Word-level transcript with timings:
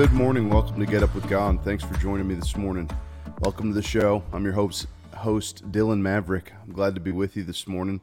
good 0.00 0.12
morning. 0.12 0.48
Welcome 0.48 0.80
to 0.80 0.86
Get 0.86 1.02
Up 1.02 1.14
with 1.14 1.28
God. 1.28 1.62
Thanks 1.62 1.84
for 1.84 1.92
joining 1.98 2.26
me 2.26 2.34
this 2.34 2.56
morning. 2.56 2.88
Welcome 3.40 3.68
to 3.68 3.74
the 3.74 3.86
show. 3.86 4.22
I'm 4.32 4.44
your 4.44 4.54
host, 4.54 4.86
host 5.14 5.70
Dylan 5.72 6.00
Maverick. 6.00 6.54
I'm 6.64 6.72
glad 6.72 6.94
to 6.94 7.02
be 7.02 7.12
with 7.12 7.36
you 7.36 7.44
this 7.44 7.68
morning. 7.68 8.00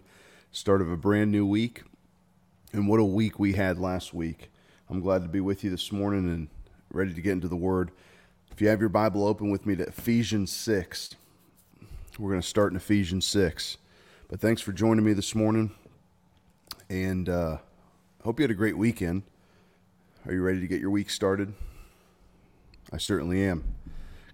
Start 0.52 0.82
of 0.82 0.92
a 0.92 0.96
brand 0.96 1.32
new 1.32 1.44
week. 1.44 1.82
And 2.72 2.88
what 2.88 3.00
a 3.00 3.04
week 3.04 3.40
we 3.40 3.54
had 3.54 3.80
last 3.80 4.14
week. 4.14 4.52
I'm 4.92 5.00
glad 5.00 5.24
to 5.24 5.28
be 5.28 5.40
with 5.40 5.64
you 5.64 5.72
this 5.72 5.92
morning 5.92 6.30
and 6.30 6.50
ready 6.94 7.16
to 7.16 7.20
get 7.20 7.32
into 7.32 7.48
the 7.48 7.56
Word. 7.56 7.90
If 8.52 8.62
you 8.62 8.68
have 8.68 8.80
your 8.80 8.90
Bible 8.90 9.26
open 9.26 9.50
with 9.50 9.66
me 9.66 9.76
to 9.78 9.88
Ephesians 9.88 10.52
6, 10.52 11.16
we're 12.20 12.30
going 12.30 12.44
to 12.44 12.48
start 12.48 12.72
in 12.72 12.78
Ephesians 12.78 13.26
6. 13.26 13.78
But 14.28 14.40
thanks 14.40 14.62
for 14.62 14.72
joining 14.72 15.04
me 15.04 15.14
this 15.14 15.34
morning. 15.34 15.72
And 16.92 17.28
uh, 17.28 17.58
hope 18.24 18.40
you 18.40 18.44
had 18.44 18.52
a 18.52 18.54
great 18.54 18.78
weekend. 18.78 19.24
Are 20.28 20.34
you 20.34 20.44
ready 20.44 20.60
to 20.60 20.68
get 20.68 20.80
your 20.80 20.92
week 20.92 21.10
started? 21.10 21.56
I 22.92 22.98
certainly 22.98 23.44
am. 23.44 23.76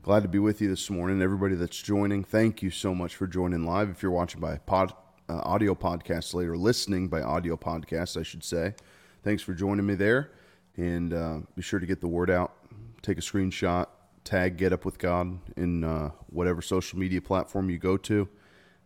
Glad 0.03 0.21
to 0.21 0.29
be 0.29 0.37
with 0.37 0.61
you 0.61 0.69
this 0.69 0.87
morning. 0.87 1.23
Everybody 1.23 1.55
that's 1.55 1.81
joining, 1.81 2.23
thank 2.23 2.61
you 2.61 2.69
so 2.69 2.93
much 2.93 3.15
for 3.15 3.25
joining 3.25 3.65
live. 3.65 3.89
If 3.89 4.03
you're 4.03 4.11
watching 4.11 4.39
by 4.39 4.57
pod, 4.57 4.93
uh, 5.27 5.41
audio 5.43 5.73
podcast 5.73 6.35
later, 6.35 6.55
listening 6.55 7.07
by 7.07 7.23
audio 7.23 7.57
podcast, 7.57 8.15
I 8.15 8.21
should 8.21 8.43
say, 8.43 8.75
thanks 9.23 9.41
for 9.41 9.55
joining 9.55 9.87
me 9.87 9.95
there. 9.95 10.29
And 10.77 11.15
uh, 11.15 11.39
be 11.55 11.63
sure 11.63 11.79
to 11.79 11.87
get 11.87 11.99
the 11.99 12.07
word 12.07 12.29
out. 12.29 12.53
Take 13.01 13.17
a 13.17 13.21
screenshot, 13.21 13.87
tag 14.23 14.57
Get 14.57 14.71
Up 14.71 14.85
with 14.85 14.99
God 14.99 15.39
in 15.57 15.83
uh, 15.83 16.11
whatever 16.27 16.61
social 16.61 16.99
media 16.99 17.21
platform 17.21 17.71
you 17.71 17.79
go 17.79 17.97
to, 17.97 18.29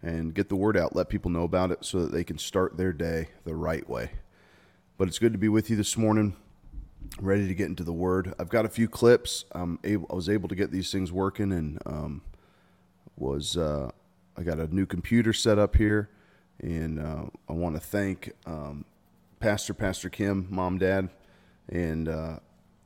and 0.02 0.34
get 0.34 0.48
the 0.48 0.56
word 0.56 0.78
out. 0.78 0.96
Let 0.96 1.10
people 1.10 1.30
know 1.30 1.44
about 1.44 1.72
it 1.72 1.84
so 1.84 2.04
that 2.04 2.14
they 2.14 2.24
can 2.24 2.38
start 2.38 2.78
their 2.78 2.94
day 2.94 3.30
the 3.44 3.54
right 3.54 3.88
way. 3.90 4.12
But 4.98 5.10
it's 5.10 5.20
good 5.20 5.34
to 5.34 5.40
be 5.40 5.50
with 5.50 5.70
you 5.70 5.76
this 5.76 5.98
morning 5.98 6.38
ready 7.22 7.48
to 7.48 7.56
get 7.56 7.68
into 7.68 7.84
the 7.84 7.94
word. 7.94 8.34
I've 8.40 8.50
got 8.50 8.66
a 8.66 8.70
few 8.70 8.88
clips. 8.88 9.46
I'm 9.52 9.80
able, 9.84 10.08
I 10.10 10.16
was 10.16 10.30
able 10.30 10.50
to 10.50 10.56
get 10.56 10.72
these 10.72 10.92
things 10.92 11.12
working 11.12 11.52
and 11.52 11.80
um, 11.86 12.22
was 13.18 13.58
uh, 13.58 13.90
I 14.38 14.44
got 14.44 14.60
a 14.60 14.74
new 14.74 14.86
computer 14.86 15.34
set 15.34 15.58
up 15.58 15.76
here, 15.76 16.10
and 16.60 17.00
uh, 17.00 17.24
I 17.50 17.54
want 17.54 17.76
to 17.76 17.82
thank 17.82 18.34
um, 18.46 18.86
Pastor 19.40 19.74
Pastor 19.74 20.10
Kim, 20.10 20.48
Mom, 20.50 20.78
Dad, 20.78 21.10
and 21.70 22.08
uh, 22.08 22.40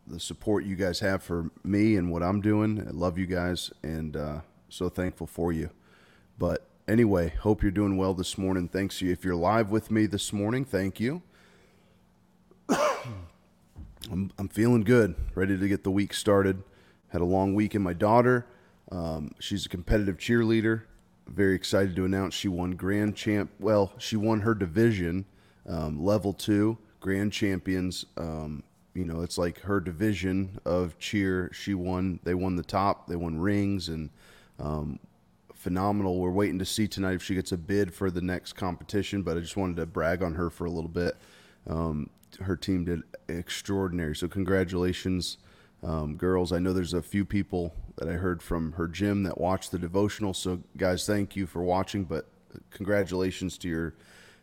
the 0.07 0.19
support 0.19 0.63
you 0.63 0.75
guys 0.75 1.01
have 1.01 1.21
for 1.21 1.51
me 1.63 1.97
and 1.97 2.09
what 2.09 2.23
I'm 2.23 2.39
doing. 2.39 2.85
I 2.87 2.91
love 2.91 3.17
you 3.17 3.25
guys, 3.25 3.71
and 3.83 4.15
uh, 4.15 4.41
so 4.69 4.87
thankful 4.87 5.27
for 5.27 5.51
you. 5.51 5.69
But 6.39 6.65
anyway, 6.87 7.33
hope 7.41 7.61
you're 7.61 7.71
doing 7.71 7.97
well 7.97 8.13
this 8.13 8.37
morning. 8.37 8.69
Thanks 8.69 9.01
you. 9.01 9.11
If 9.11 9.25
you're 9.25 9.35
live 9.35 9.69
with 9.69 9.91
me 9.91 10.05
this 10.05 10.31
morning, 10.31 10.63
thank 10.63 10.99
you. 11.01 11.21
I'm, 14.11 14.29
I'm 14.37 14.49
feeling 14.49 14.83
good, 14.83 15.15
ready 15.35 15.57
to 15.57 15.67
get 15.69 15.83
the 15.85 15.91
week 15.91 16.13
started. 16.13 16.61
Had 17.07 17.21
a 17.21 17.25
long 17.25 17.55
week 17.55 17.75
in 17.75 17.81
my 17.81 17.93
daughter. 17.93 18.45
Um, 18.91 19.31
she's 19.39 19.65
a 19.65 19.69
competitive 19.69 20.17
cheerleader. 20.17 20.83
Very 21.27 21.55
excited 21.55 21.95
to 21.95 22.03
announce 22.03 22.33
she 22.33 22.49
won 22.49 22.71
grand 22.71 23.15
champ. 23.15 23.51
Well, 23.57 23.93
she 23.97 24.17
won 24.17 24.41
her 24.41 24.53
division, 24.53 25.25
um, 25.65 26.03
level 26.03 26.33
two, 26.33 26.77
grand 26.99 27.31
champions. 27.31 28.05
Um, 28.17 28.63
you 28.93 29.05
know, 29.05 29.21
it's 29.21 29.37
like 29.37 29.61
her 29.61 29.79
division 29.79 30.59
of 30.65 30.99
cheer. 30.99 31.49
She 31.53 31.73
won. 31.73 32.19
They 32.23 32.33
won 32.33 32.57
the 32.57 32.63
top. 32.63 33.07
They 33.07 33.15
won 33.15 33.39
rings 33.39 33.87
and 33.87 34.09
um, 34.59 34.99
phenomenal. 35.53 36.19
We're 36.19 36.31
waiting 36.31 36.59
to 36.59 36.65
see 36.65 36.89
tonight 36.89 37.13
if 37.13 37.23
she 37.23 37.35
gets 37.35 37.53
a 37.53 37.57
bid 37.57 37.93
for 37.93 38.11
the 38.11 38.21
next 38.21 38.53
competition. 38.53 39.21
But 39.21 39.37
I 39.37 39.39
just 39.39 39.55
wanted 39.55 39.77
to 39.77 39.85
brag 39.85 40.21
on 40.21 40.33
her 40.35 40.49
for 40.49 40.65
a 40.65 40.71
little 40.71 40.89
bit. 40.89 41.15
Um, 41.65 42.09
her 42.41 42.55
team 42.55 42.85
did 42.85 43.01
extraordinary. 43.27 44.15
So 44.15 44.27
congratulations, 44.27 45.37
um, 45.83 46.15
girls. 46.15 46.51
I 46.51 46.59
know 46.59 46.73
there's 46.73 46.93
a 46.93 47.01
few 47.01 47.25
people 47.25 47.73
that 47.97 48.07
I 48.07 48.13
heard 48.13 48.41
from 48.41 48.73
her 48.73 48.87
gym 48.87 49.23
that 49.23 49.39
watched 49.39 49.71
the 49.71 49.79
devotional. 49.79 50.33
So 50.33 50.61
guys, 50.77 51.05
thank 51.05 51.35
you 51.35 51.47
for 51.47 51.61
watching. 51.61 52.03
But 52.03 52.27
congratulations 52.71 53.57
to 53.59 53.67
your 53.69 53.95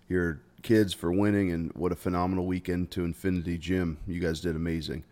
your 0.08 0.40
kids 0.62 0.92
for 0.92 1.12
winning 1.12 1.50
and 1.52 1.72
what 1.74 1.92
a 1.92 1.96
phenomenal 1.96 2.46
weekend 2.46 2.90
to 2.92 3.04
Infinity 3.04 3.58
Gym. 3.58 3.98
You 4.06 4.20
guys 4.20 4.40
did 4.40 4.56
amazing. 4.56 5.04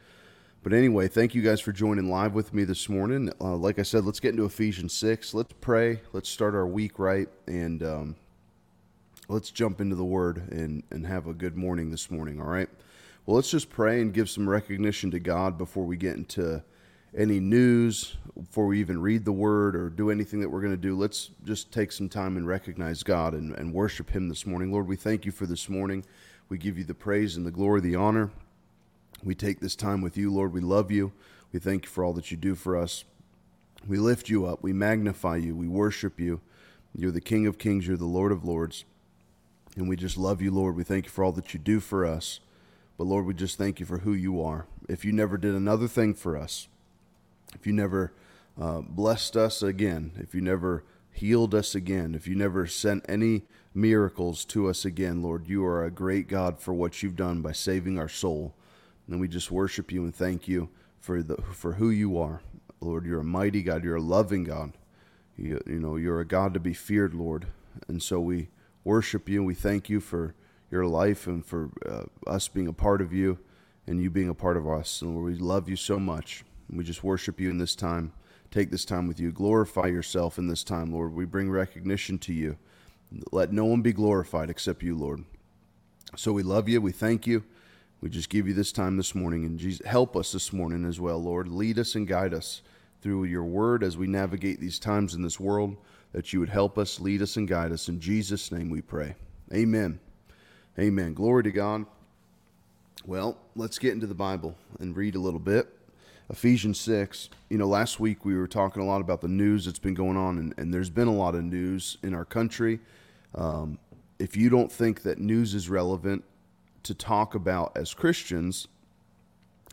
But 0.62 0.72
anyway, 0.72 1.06
thank 1.06 1.34
you 1.34 1.42
guys 1.42 1.60
for 1.60 1.70
joining 1.70 2.10
live 2.10 2.34
with 2.34 2.53
me 2.53 2.65
this 2.65 2.88
morning. 2.88 3.31
Uh, 3.41 3.54
like 3.54 3.78
I 3.78 3.82
said, 3.82 4.04
let's 4.04 4.19
get 4.19 4.31
into 4.31 4.44
Ephesians 4.44 4.92
6. 4.94 5.32
Let's 5.32 5.53
pray. 5.60 6.00
Let's 6.12 6.28
start 6.28 6.56
our 6.56 6.66
week 6.66 6.98
right. 6.98 7.28
And 7.47 7.84
um, 7.84 8.16
let's 9.28 9.50
jump 9.50 9.81
into 9.81 9.97
the 9.97 10.04
word 10.04 10.48
and, 10.50 10.82
and 10.91 11.06
have 11.06 11.26
a 11.26 11.34
good 11.34 11.56
morning 11.56 11.91
this 11.91 12.10
morning, 12.10 12.41
all 12.41 12.47
right? 12.47 12.69
Well, 13.25 13.37
let's 13.37 13.50
just 13.50 13.70
pray 13.70 14.00
and 14.00 14.14
give 14.14 14.31
some 14.31 14.48
recognition 14.48 15.10
to 15.10 15.19
God 15.19 15.59
before 15.59 15.84
we 15.84 15.97
get 15.97 16.16
into 16.16 16.62
any 17.16 17.41
news, 17.41 18.16
before 18.38 18.66
we 18.66 18.78
even 18.78 19.00
read 19.00 19.25
the 19.25 19.32
word 19.32 19.75
or 19.75 19.88
do 19.88 20.10
anything 20.10 20.41
that 20.41 20.48
we're 20.48 20.60
going 20.60 20.72
to 20.72 20.76
do. 20.76 20.97
Let's 20.97 21.31
just 21.44 21.72
take 21.72 21.91
some 21.91 22.09
time 22.09 22.36
and 22.36 22.47
recognize 22.47 23.03
God 23.03 23.34
and, 23.34 23.53
and 23.54 23.72
worship 23.72 24.10
Him 24.10 24.28
this 24.28 24.47
morning. 24.47 24.70
Lord, 24.70 24.86
we 24.86 24.97
thank 24.97 25.25
you 25.25 25.32
for 25.32 25.47
this 25.47 25.69
morning. 25.69 26.04
We 26.48 26.59
give 26.59 26.78
you 26.78 26.84
the 26.84 26.94
praise 26.94 27.36
and 27.36 27.44
the 27.44 27.50
glory, 27.50 27.81
the 27.81 27.97
honor. 27.97 28.31
We 29.25 29.34
take 29.34 29.59
this 29.59 29.75
time 29.75 30.03
with 30.03 30.16
you, 30.16 30.32
Lord. 30.32 30.53
We 30.53 30.60
love 30.60 30.92
you. 30.92 31.12
We 31.53 31.59
thank 31.59 31.84
you 31.84 31.91
for 31.91 32.04
all 32.04 32.12
that 32.12 32.31
you 32.31 32.36
do 32.36 32.54
for 32.54 32.76
us. 32.76 33.04
We 33.88 33.98
lift 33.98 34.28
you 34.28 34.47
up. 34.47 34.62
We 34.62 34.72
magnify 34.72 35.36
you. 35.36 35.56
We 35.56 35.66
worship 35.66 36.20
you. 36.20 36.41
You're 36.94 37.10
the 37.10 37.20
King 37.20 37.47
of 37.47 37.59
Kings. 37.59 37.88
You're 37.88 37.97
the 37.97 38.04
Lord 38.04 38.31
of 38.31 38.44
Lords. 38.44 38.84
And 39.76 39.88
we 39.88 39.97
just 39.97 40.16
love 40.16 40.41
you, 40.41 40.50
Lord. 40.50 40.75
We 40.75 40.84
thank 40.84 41.04
you 41.04 41.10
for 41.10 41.22
all 41.22 41.32
that 41.32 41.53
you 41.53 41.60
do 41.60 41.81
for 41.81 42.04
us. 42.04 42.41
But 42.97 43.04
Lord, 43.04 43.26
we 43.26 43.34
just 43.34 43.59
thank 43.59 43.78
you 43.78 43.87
for 43.87 43.98
who 43.98 44.14
you 44.14 44.42
are. 44.42 44.66
If 44.88 45.04
you 45.04 45.12
never 45.12 45.37
did 45.37 45.54
another 45.54 45.87
thing 45.87 46.14
for 46.14 46.37
us, 46.37 46.69
if 47.54 47.66
you 47.66 47.72
never 47.72 48.12
uh, 48.60 48.81
blessed 48.81 49.36
us 49.36 49.62
again, 49.62 50.12
if 50.19 50.34
you 50.34 50.41
never 50.41 50.82
healed 51.12 51.54
us 51.54 51.75
again, 51.75 52.15
if 52.15 52.26
you 52.26 52.34
never 52.34 52.66
sent 52.66 53.04
any 53.09 53.42
miracles 53.75 54.44
to 54.47 54.69
us 54.69 54.84
again, 54.84 55.22
Lord, 55.22 55.47
you 55.47 55.65
are 55.65 55.84
a 55.84 55.91
great 55.91 56.26
God 56.28 56.59
for 56.59 56.72
what 56.72 57.03
you've 57.03 57.16
done 57.16 57.42
by 57.42 57.53
saving 57.53 57.98
our 57.98 58.09
soul. 58.09 58.54
And 59.06 59.20
we 59.20 59.28
just 59.28 59.50
worship 59.50 59.92
you 59.92 60.04
and 60.04 60.15
thank 60.15 60.48
you 60.48 60.70
for 61.00 61.22
the 61.22 61.36
for 61.53 61.75
who 61.75 61.91
you 61.91 62.19
are. 62.19 62.41
Lord, 62.81 63.06
you're 63.06 63.20
a 63.20 63.25
mighty 63.25 63.62
God, 63.62 63.84
you're 63.84 63.97
a 63.97 64.00
loving 64.00 64.44
God. 64.44 64.72
You, 65.36 65.60
you 65.66 65.81
know, 65.81 65.97
you're 65.97 66.20
a 66.20 66.26
God 66.26 66.54
to 66.54 66.60
be 66.60 66.72
feared, 66.72 67.15
Lord. 67.15 67.47
And 67.88 68.03
so 68.03 68.20
we 68.20 68.48
worship 68.86 69.28
you. 69.28 69.42
We 69.42 69.54
thank 69.54 69.91
you 69.91 70.00
for 70.00 70.34
your 70.70 70.86
life 70.86 71.26
and 71.26 71.44
for 71.44 71.70
uh, 71.84 72.04
us 72.30 72.47
being 72.47 72.69
a 72.69 72.72
part 72.72 73.02
of 73.02 73.12
you 73.12 73.38
and 73.86 74.00
you 74.00 74.10
being 74.10 74.28
a 74.28 74.34
part 74.34 74.56
of 74.56 74.66
us. 74.69 75.02
And 75.02 75.22
we 75.22 75.34
love 75.34 75.69
you 75.69 75.76
so 75.76 75.98
much. 75.98 76.44
We 76.70 76.84
just 76.84 77.02
worship 77.02 77.41
you 77.41 77.50
in 77.50 77.58
this 77.58 77.74
time. 77.74 78.12
Take 78.52 78.70
this 78.70 78.84
time 78.84 79.08
with 79.08 79.19
you. 79.19 79.32
Glorify 79.32 79.86
yourself 79.86 80.38
in 80.38 80.47
this 80.47 80.62
time, 80.62 80.92
Lord. 80.92 81.14
We 81.14 81.24
bring 81.24 81.50
recognition 81.50 82.19
to 82.19 82.32
you. 82.32 82.56
Let 83.32 83.52
no 83.52 83.64
one 83.64 83.82
be 83.82 83.92
glorified 83.92 84.50
except 84.50 84.84
you, 84.84 84.97
Lord. 84.97 85.24
So 86.16 86.32
we 86.32 86.44
love 86.44 86.68
you. 86.68 86.80
We 86.80 86.92
thank 86.92 87.26
you. 87.26 87.42
We 88.00 88.08
just 88.08 88.30
give 88.30 88.47
you 88.47 88.54
this 88.54 88.72
time 88.72 88.97
this 88.97 89.16
morning. 89.16 89.44
And 89.44 89.58
Jesus, 89.58 89.84
help 89.84 90.16
us 90.16 90.30
this 90.30 90.53
morning 90.53 90.84
as 90.84 91.00
well, 91.00 91.20
Lord. 91.20 91.48
Lead 91.48 91.80
us 91.80 91.97
and 91.97 92.06
guide 92.06 92.32
us 92.32 92.62
through 93.03 93.24
your 93.24 93.44
word 93.44 93.82
as 93.82 93.97
we 93.97 94.06
navigate 94.06 94.60
these 94.60 94.78
times 94.78 95.12
in 95.14 95.22
this 95.22 95.41
world 95.41 95.76
that 96.16 96.32
you 96.32 96.41
would 96.41 96.49
help 96.49 96.78
us, 96.78 96.99
lead 96.99 97.21
us, 97.21 97.37
and 97.37 97.47
guide 97.47 97.71
us. 97.71 97.91
In 97.91 98.00
Jesus' 98.00 98.50
name 98.50 98.71
we 98.71 98.81
pray. 98.81 99.15
Amen. 99.53 100.00
Amen. 100.78 101.12
Glory 101.12 101.43
to 101.43 101.50
God. 101.50 101.84
Well, 103.04 103.37
let's 103.54 103.78
get 103.78 103.93
into 103.93 104.06
the 104.06 104.15
Bible 104.15 104.56
and 104.81 104.97
read 104.97 105.15
a 105.15 105.19
little 105.19 105.38
bit. 105.38 105.69
Ephesians 106.31 106.81
6. 106.81 107.28
You 107.50 107.59
know, 107.59 107.66
last 107.66 108.00
week 108.00 108.25
we 108.25 108.34
were 108.34 108.47
talking 108.47 108.82
a 108.82 108.87
lot 108.87 109.03
about 109.03 109.21
the 109.21 109.28
news 109.28 109.66
that's 109.66 109.78
been 109.78 109.93
going 109.93 110.16
on, 110.16 110.38
and, 110.38 110.54
and 110.56 110.72
there's 110.72 110.88
been 110.88 111.06
a 111.06 111.15
lot 111.15 111.34
of 111.34 111.44
news 111.44 111.99
in 112.03 112.15
our 112.15 112.25
country. 112.25 112.80
Um, 113.34 113.78
if 114.18 114.39
you 114.39 114.48
don't 114.48 114.72
think 114.72 115.03
that 115.03 115.18
news 115.18 115.54
is 115.54 115.68
relevant 115.68 116.24
to 116.84 116.95
talk 116.95 117.34
about 117.34 117.77
as 117.77 117.92
Christians, 117.92 118.68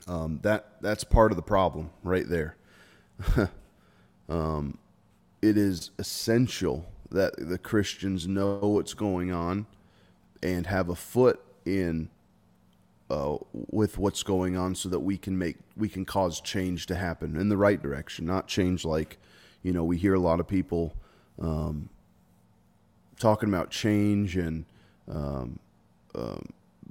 um, 0.10 0.42
that 0.44 0.81
that's 0.81 1.06
part 1.06 1.31
of 1.31 1.38
the 1.38 1.42
problem 1.42 1.90
right 2.04 2.28
there. 2.28 2.57
um, 4.28 4.78
it 5.44 5.57
is 5.57 5.92
essential 6.00 6.86
that 7.12 7.34
the 7.38 7.57
Christians 7.57 8.28
know 8.28 8.60
what's 8.60 8.94
going 8.94 9.31
on 9.31 9.66
and 10.42 10.66
have 10.68 10.88
a 10.88 10.95
foot 10.95 11.42
in 11.66 12.10
uh, 13.10 13.36
with 13.51 13.98
what's 13.98 14.24
going 14.24 14.56
on 14.56 14.74
so 14.74 14.88
that 14.88 15.01
we 15.01 15.18
can 15.18 15.38
make 15.38 15.57
we 15.75 15.90
can 15.90 16.06
cause 16.06 16.40
change 16.40 16.86
to 16.88 16.95
happen 16.95 17.36
in 17.36 17.50
the 17.50 17.57
right 17.57 17.84
direction 17.84 18.25
not 18.25 18.48
change 18.48 18.86
like 18.86 19.18
you 19.62 19.74
know 19.74 19.84
we 19.84 19.98
hear 19.98 20.13
a 20.13 20.19
lot 20.19 20.40
of 20.40 20.48
people 20.48 20.95
um, 21.40 21.90
talking 23.19 23.50
about 23.50 23.69
change 23.69 24.38
and 24.38 24.66
um, 25.12 25.60
um, 26.16 26.48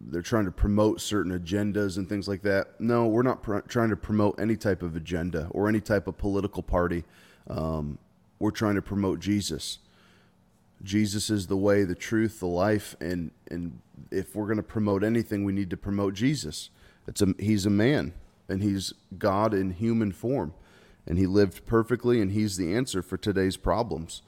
they're 0.08 0.20
trying 0.20 0.44
to 0.44 0.52
promote 0.52 1.00
certain 1.00 1.36
agendas 1.36 1.96
and 1.96 2.08
things 2.08 2.28
like 2.28 2.42
that. 2.42 2.78
No 2.80 3.06
we're 3.06 3.22
not 3.22 3.42
pr- 3.42 3.60
trying 3.60 3.90
to 3.90 3.96
promote 3.96 4.38
any 4.38 4.56
type 4.56 4.82
of 4.82 4.94
agenda 4.94 5.48
or 5.50 5.68
any 5.68 5.80
type 5.80 6.06
of 6.06 6.18
political 6.18 6.62
party. 6.62 7.04
Um, 7.48 7.98
we're 8.42 8.50
trying 8.50 8.74
to 8.74 8.82
promote 8.82 9.20
Jesus. 9.20 9.78
Jesus 10.82 11.30
is 11.30 11.46
the 11.46 11.56
way, 11.56 11.84
the 11.84 11.94
truth, 11.94 12.40
the 12.40 12.46
life, 12.46 12.96
and 13.00 13.30
and 13.48 13.78
if 14.10 14.34
we're 14.34 14.46
going 14.46 14.56
to 14.56 14.64
promote 14.64 15.04
anything, 15.04 15.44
we 15.44 15.52
need 15.52 15.70
to 15.70 15.76
promote 15.76 16.14
Jesus. 16.14 16.70
It's 17.06 17.22
a 17.22 17.34
he's 17.38 17.66
a 17.66 17.70
man. 17.70 18.14
and 18.48 18.60
he's 18.60 18.92
God 19.16 19.54
in 19.54 19.70
human 19.70 20.10
form, 20.10 20.54
and 21.06 21.18
he 21.18 21.26
lived 21.26 21.64
perfectly, 21.66 22.20
and 22.20 22.32
he's 22.32 22.56
the 22.56 22.74
answer 22.74 23.00
for 23.00 23.16
today's 23.16 23.56
problems. 23.56 24.22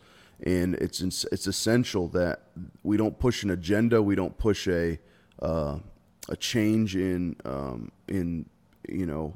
And 0.47 0.77
it's 0.77 1.01
it's 1.01 1.49
essential 1.49 2.07
that 2.09 2.43
we 2.85 2.97
don't 2.97 3.19
push 3.19 3.43
an 3.43 3.51
agenda, 3.51 4.01
we 4.01 4.15
don't 4.15 4.39
push 4.39 4.69
a 4.69 5.01
uh, 5.43 5.81
a 6.29 6.37
change 6.37 6.95
in 6.95 7.35
um, 7.45 7.91
in 8.07 8.47
you 8.89 9.07
know 9.07 9.35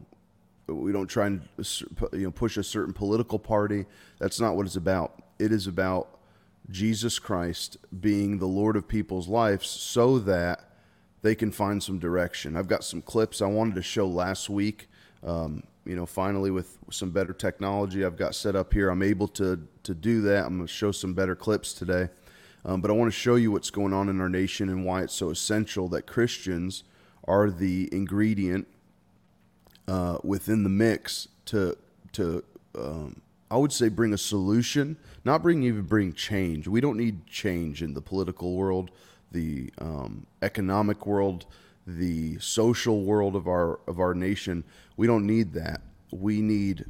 we 0.69 0.93
don't 0.93 1.07
try 1.07 1.27
and 1.27 1.49
you 2.13 2.25
know 2.25 2.31
push 2.31 2.57
a 2.57 2.65
certain 2.65 2.93
political 2.93 3.39
party. 3.39 3.87
That's 4.19 4.41
not 4.41 4.57
what 4.57 4.67
it's 4.67 4.77
about. 4.77 5.23
It 5.39 5.53
is 5.53 5.67
about 5.67 6.19
Jesus 6.71 7.19
Christ 7.19 7.79
being 8.01 8.39
the 8.39 8.47
Lord 8.47 8.77
of 8.77 8.87
people's 8.87 9.29
lives, 9.29 9.67
so 9.69 10.19
that 10.21 10.71
they 11.23 11.35
can 11.35 11.51
find 11.51 11.83
some 11.83 11.99
direction. 11.99 12.57
I've 12.57 12.69
got 12.69 12.85
some 12.85 13.03
clips 13.03 13.43
I 13.43 13.47
wanted 13.47 13.75
to 13.77 13.83
show 13.83 14.07
last 14.07 14.49
week. 14.49 14.89
Um, 15.25 15.65
you 15.85 15.97
know, 15.97 16.07
finally 16.07 16.51
with 16.51 16.79
some 16.91 17.11
better 17.11 17.33
technology 17.33 18.05
I've 18.05 18.19
got 18.19 18.35
set 18.35 18.55
up 18.55 18.73
here, 18.73 18.91
I'm 18.91 19.03
able 19.03 19.29
to 19.29 19.67
to 19.85 19.95
do 19.95 20.21
that. 20.23 20.45
I'm 20.45 20.57
going 20.57 20.67
to 20.67 20.73
show 20.73 20.93
some 20.93 21.15
better 21.15 21.35
clips 21.35 21.73
today. 21.73 22.09
Um, 22.65 22.81
but 22.81 22.91
I 22.91 22.95
want 22.95 23.11
to 23.11 23.19
show 23.19 23.37
you 23.37 23.53
what's 23.53 23.71
going 23.71 23.95
on 23.95 24.09
in 24.09 24.21
our 24.21 24.29
nation 24.29 24.69
and 24.69 24.85
why 24.85 25.03
it's 25.03 25.15
so 25.15 25.31
essential 25.31 25.89
that 25.89 26.07
Christians 26.07 26.85
are 27.25 27.51
the 27.51 27.89
ingredient 27.93 28.69
uh, 29.89 30.19
within 30.23 30.63
the 30.63 30.69
mix 30.69 31.29
to 31.47 31.77
to 32.13 32.45
um, 32.79 33.21
I 33.51 33.57
would 33.57 33.73
say 33.73 33.89
bring 33.89 34.13
a 34.13 34.19
solution, 34.19 34.97
not 35.25 35.43
bring 35.43 35.65
even 35.65 35.83
bring 35.83 36.13
change. 36.13 36.69
We 36.69 36.81
don't 36.81 36.97
need 36.97 37.27
change 37.27 37.83
in 37.83 37.95
the 37.95 38.01
political 38.01 38.55
world 38.55 38.93
the 39.31 39.73
um, 39.79 40.27
economic 40.43 41.07
world, 41.07 41.47
the 41.87 42.39
social 42.39 43.03
world 43.03 43.37
of 43.37 43.47
our 43.47 43.81
of 43.87 43.99
our 43.99 44.15
nation. 44.15 44.65
We 44.97 45.07
don't 45.07 45.27
need 45.27 45.53
that. 45.55 45.81
We 46.11 46.41
need 46.41 46.85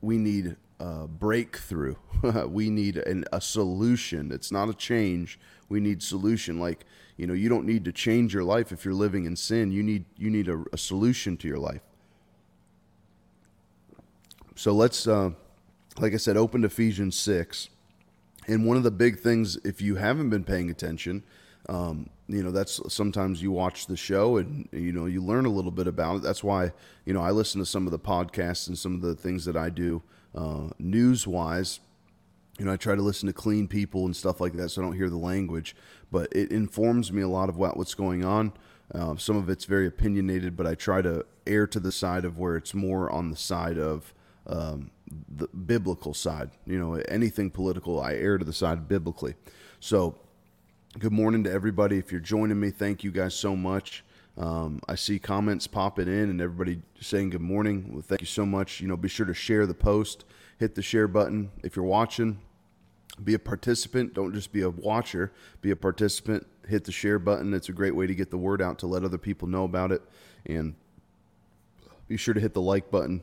we 0.00 0.18
need 0.18 0.56
a 0.78 1.06
breakthrough. 1.06 1.96
we 2.48 2.70
need 2.70 2.96
an, 2.96 3.24
a 3.32 3.40
solution. 3.40 4.32
It's 4.32 4.50
not 4.50 4.68
a 4.68 4.74
change. 4.74 5.38
We 5.68 5.80
need 5.80 6.02
solution. 6.02 6.58
Like 6.58 6.84
you 7.16 7.26
know, 7.26 7.34
you 7.34 7.48
don't 7.48 7.66
need 7.66 7.84
to 7.84 7.92
change 7.92 8.32
your 8.32 8.44
life 8.44 8.72
if 8.72 8.84
you're 8.84 8.94
living 8.94 9.24
in 9.24 9.36
sin. 9.36 9.70
You 9.70 9.82
need 9.82 10.04
you 10.16 10.30
need 10.30 10.48
a, 10.48 10.64
a 10.72 10.78
solution 10.78 11.36
to 11.38 11.48
your 11.48 11.58
life. 11.58 11.82
So 14.60 14.72
let's, 14.74 15.06
uh, 15.06 15.30
like 15.98 16.12
I 16.12 16.18
said, 16.18 16.36
open 16.36 16.64
Ephesians 16.64 17.16
six. 17.16 17.70
And 18.46 18.66
one 18.66 18.76
of 18.76 18.82
the 18.82 18.90
big 18.90 19.18
things, 19.18 19.56
if 19.64 19.80
you 19.80 19.96
haven't 19.96 20.28
been 20.28 20.44
paying 20.44 20.68
attention, 20.68 21.22
um, 21.70 22.10
you 22.28 22.42
know 22.42 22.50
that's 22.50 22.78
sometimes 22.92 23.40
you 23.40 23.52
watch 23.52 23.86
the 23.86 23.96
show 23.96 24.36
and 24.36 24.68
you 24.70 24.92
know 24.92 25.06
you 25.06 25.24
learn 25.24 25.46
a 25.46 25.48
little 25.48 25.70
bit 25.70 25.86
about 25.86 26.16
it. 26.16 26.22
That's 26.22 26.44
why 26.44 26.72
you 27.06 27.14
know 27.14 27.22
i 27.22 27.30
listen 27.30 27.58
to 27.60 27.64
some 27.64 27.86
of 27.86 27.90
the 27.90 27.98
podcasts 27.98 28.68
and 28.68 28.76
some 28.78 28.94
of 28.94 29.00
the 29.00 29.14
things 29.14 29.46
that 29.46 29.56
i 29.56 29.70
do 29.70 30.02
uh, 30.34 30.68
news 30.78 31.26
wise 31.26 31.80
you 32.58 32.66
know 32.66 32.72
i 32.72 32.76
try 32.76 32.94
to 32.94 33.02
listen 33.02 33.26
to 33.28 33.32
clean 33.32 33.66
people 33.66 34.04
and 34.04 34.14
stuff 34.14 34.42
like 34.42 34.52
that 34.54 34.68
so 34.68 34.82
i 34.82 34.84
don't 34.84 34.96
hear 34.96 35.08
the 35.08 35.16
language. 35.16 35.74
But 36.12 36.28
it 36.32 36.52
informs 36.52 37.10
me 37.10 37.22
a 37.22 37.28
lot 37.28 37.48
of 37.48 37.56
what, 37.56 37.78
what's 37.78 37.94
going 37.94 38.26
on. 38.26 38.52
Uh, 38.94 39.16
some 39.16 39.36
of 39.36 39.48
it's 39.48 39.64
very 39.64 39.86
opinionated 39.86 40.54
but 40.54 40.66
i 40.66 40.74
try 40.74 41.00
to 41.00 41.24
err 41.46 41.66
to 41.66 41.80
the 41.80 41.92
side 41.92 42.26
of 42.26 42.38
where 42.38 42.56
it's 42.56 42.74
more 42.74 43.10
on 43.10 43.30
the 43.30 43.36
side 43.36 43.78
of 43.78 44.12
um, 44.50 44.90
the 45.36 45.48
biblical 45.48 46.12
side 46.12 46.50
you 46.66 46.78
know 46.78 46.94
anything 47.08 47.50
political 47.50 48.00
i 48.00 48.14
err 48.14 48.36
to 48.36 48.44
the 48.44 48.52
side 48.52 48.86
biblically 48.88 49.34
so 49.80 50.18
Good 50.98 51.12
morning 51.12 51.44
to 51.44 51.52
everybody. 51.52 51.98
If 51.98 52.10
you're 52.10 52.20
joining 52.20 52.58
me, 52.58 52.70
thank 52.70 53.04
you 53.04 53.12
guys 53.12 53.32
so 53.32 53.54
much. 53.54 54.02
Um, 54.36 54.80
I 54.88 54.96
see 54.96 55.20
comments 55.20 55.68
popping 55.68 56.08
in 56.08 56.28
and 56.28 56.40
everybody 56.40 56.82
saying 57.00 57.30
good 57.30 57.40
morning. 57.40 57.92
Well, 57.92 58.02
thank 58.02 58.20
you 58.20 58.26
so 58.26 58.44
much. 58.44 58.80
You 58.80 58.88
know, 58.88 58.96
be 58.96 59.08
sure 59.08 59.24
to 59.24 59.32
share 59.32 59.66
the 59.66 59.74
post, 59.74 60.24
hit 60.58 60.74
the 60.74 60.82
share 60.82 61.06
button. 61.06 61.52
If 61.62 61.76
you're 61.76 61.84
watching, 61.84 62.40
be 63.22 63.34
a 63.34 63.38
participant. 63.38 64.14
Don't 64.14 64.34
just 64.34 64.52
be 64.52 64.62
a 64.62 64.70
watcher, 64.70 65.32
be 65.60 65.70
a 65.70 65.76
participant. 65.76 66.44
Hit 66.66 66.84
the 66.84 66.92
share 66.92 67.20
button. 67.20 67.54
It's 67.54 67.68
a 67.68 67.72
great 67.72 67.94
way 67.94 68.08
to 68.08 68.14
get 68.14 68.32
the 68.32 68.36
word 68.36 68.60
out 68.60 68.80
to 68.80 68.88
let 68.88 69.04
other 69.04 69.16
people 69.16 69.46
know 69.46 69.62
about 69.62 69.92
it. 69.92 70.02
And 70.44 70.74
be 72.08 72.16
sure 72.16 72.34
to 72.34 72.40
hit 72.40 72.52
the 72.52 72.60
like 72.60 72.90
button 72.90 73.22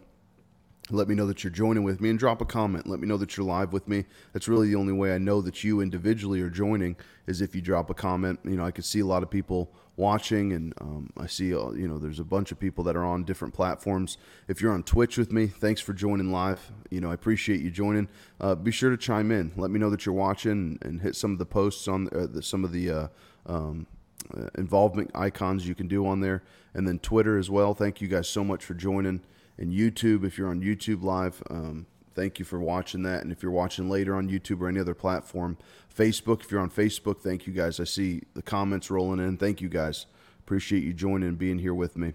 let 0.89 1.07
me 1.07 1.16
know 1.16 1.25
that 1.28 1.44
you're 1.44 1.51
joining 1.51 1.84
with 1.84 2.00
me 2.00 2.10
and 2.10 2.18
drop 2.18 2.42
a 2.42 2.45
comment. 2.45 2.88
Let 2.88 3.00
me 3.00 3.07
know 3.07 3.18
that 3.18 3.36
you're 3.36 3.45
live 3.45 3.74
with 3.74 3.88
me. 3.88 4.06
That's 4.34 4.48
really 4.48 4.68
the 4.68 4.75
only 4.75 4.94
way 4.94 5.13
I 5.13 5.18
know 5.18 5.42
that 5.42 5.63
you 5.63 5.81
individually 5.81 6.42
are 6.42 6.50
joining 6.50 6.95
is 7.25 7.42
if 7.42 7.56
you 7.56 7.62
drop 7.62 7.89
a 7.89 7.94
comment. 7.94 8.39
You 8.45 8.56
know, 8.56 8.66
I 8.66 8.72
could 8.72 8.86
see 8.86 9.00
a 9.00 9.06
lot 9.06 9.24
of 9.24 9.30
people 9.30 9.74
watching, 9.98 10.54
and 10.54 10.74
um, 10.80 11.10
I 11.18 11.28
see, 11.28 11.54
uh, 11.54 11.72
you 11.72 11.88
know, 11.88 11.98
there's 11.98 12.19
a 12.19 12.24
bunch 12.24 12.51
of 12.51 12.60
people 12.60 12.84
that 12.86 12.95
are 12.95 13.04
on 13.04 13.24
different 13.24 13.54
platforms. 13.54 14.18
If 14.48 14.62
you're 14.62 14.72
on 14.72 14.84
Twitch 14.84 15.18
with 15.18 15.31
me, 15.31 15.48
thanks 15.48 15.81
for 15.81 15.94
joining 15.94 16.31
live. 16.31 16.72
You 16.89 17.01
know, 17.01 17.12
I 17.12 17.13
appreciate 17.16 17.62
you 17.62 17.72
joining. 17.72 18.07
Uh, 18.39 18.56
be 18.56 18.72
sure 18.72 18.92
to 18.92 18.98
chime 18.98 19.31
in. 19.31 19.51
Let 19.57 19.72
me 19.72 19.80
know 19.80 19.89
that 19.89 20.06
you're 20.06 20.16
watching 20.16 20.78
and 20.84 21.01
hit 21.01 21.16
some 21.16 21.34
of 21.34 21.39
the 21.39 21.45
posts 21.45 21.88
on 21.88 22.07
uh, 22.16 22.28
the, 22.28 22.42
some 22.42 22.63
of 22.63 22.72
the 22.72 22.89
uh, 22.89 23.07
um, 23.48 23.88
uh, 24.36 24.48
involvement 24.57 25.12
icons 25.16 25.68
you 25.68 25.75
can 25.75 25.88
do 25.88 26.06
on 26.07 26.22
there. 26.22 26.44
And 26.74 26.88
then 26.88 27.00
Twitter 27.00 27.38
as 27.38 27.50
well. 27.50 27.74
Thank 27.74 28.00
you 28.00 28.07
guys 28.07 28.30
so 28.30 28.44
much 28.44 28.63
for 28.63 28.75
joining 28.75 29.22
and 29.57 29.71
YouTube. 29.71 30.24
If 30.24 30.38
you're 30.38 30.50
on 30.50 30.62
YouTube 30.62 31.04
Live, 31.04 31.42
um, 31.50 31.86
thank 32.15 32.39
you 32.39 32.45
for 32.45 32.59
watching 32.59 33.04
that. 33.04 33.24
And 33.24 33.31
if 33.31 33.44
you're 33.44 33.51
watching 33.51 33.89
later 33.89 34.15
on 34.15 34.30
YouTube 34.30 34.62
or 34.62 34.68
any 34.68 34.80
other 34.80 34.94
platform, 34.94 35.57
Facebook, 35.95 36.42
if 36.42 36.51
you're 36.51 36.62
on 36.62 36.69
Facebook, 36.69 37.21
thank 37.21 37.48
you 37.48 37.54
guys. 37.54 37.80
I 37.80 37.86
see 37.86 38.24
the 38.33 38.42
comments 38.42 38.89
rolling 38.89 39.19
in. 39.19 39.38
Thank 39.38 39.62
you 39.62 39.69
guys. 39.69 40.06
Appreciate 40.39 40.83
you 40.83 40.94
joining 40.94 41.30
and 41.30 41.38
being 41.38 41.59
here 41.59 41.74
with 41.74 41.98
me. 41.98 42.13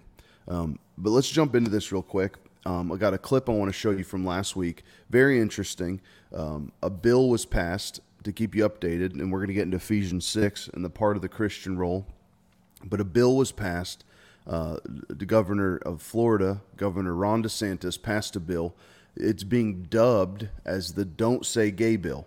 Um, 0.48 0.78
but 0.98 1.10
let's 1.10 1.30
jump 1.30 1.54
into 1.54 1.70
this 1.70 1.92
real 1.92 2.02
quick. 2.02 2.36
Um, 2.64 2.92
I 2.92 2.96
got 2.96 3.14
a 3.14 3.18
clip 3.18 3.48
I 3.48 3.52
want 3.52 3.68
to 3.68 3.78
show 3.78 3.90
you 3.90 4.04
from 4.04 4.24
last 4.24 4.54
week. 4.54 4.84
Very 5.10 5.40
interesting. 5.40 6.00
Um, 6.32 6.72
a 6.82 6.90
bill 6.90 7.28
was 7.28 7.44
passed 7.44 8.00
to 8.22 8.32
keep 8.32 8.54
you 8.54 8.68
updated, 8.68 9.14
and 9.14 9.32
we're 9.32 9.40
going 9.40 9.48
to 9.48 9.54
get 9.54 9.64
into 9.64 9.78
Ephesians 9.78 10.26
6 10.26 10.68
and 10.68 10.84
the 10.84 10.90
part 10.90 11.16
of 11.16 11.22
the 11.22 11.28
Christian 11.28 11.76
role. 11.76 12.06
But 12.84 13.00
a 13.00 13.04
bill 13.04 13.36
was 13.36 13.52
passed 13.52 14.04
uh, 14.46 14.76
the 14.84 15.26
governor 15.26 15.76
of 15.76 16.02
Florida, 16.02 16.62
Governor 16.76 17.14
Ron 17.14 17.42
DeSantis, 17.42 18.00
passed 18.00 18.36
a 18.36 18.40
bill. 18.40 18.74
It's 19.14 19.44
being 19.44 19.84
dubbed 19.84 20.48
as 20.64 20.94
the 20.94 21.04
"Don't 21.04 21.46
Say 21.46 21.70
Gay" 21.70 21.96
bill. 21.96 22.26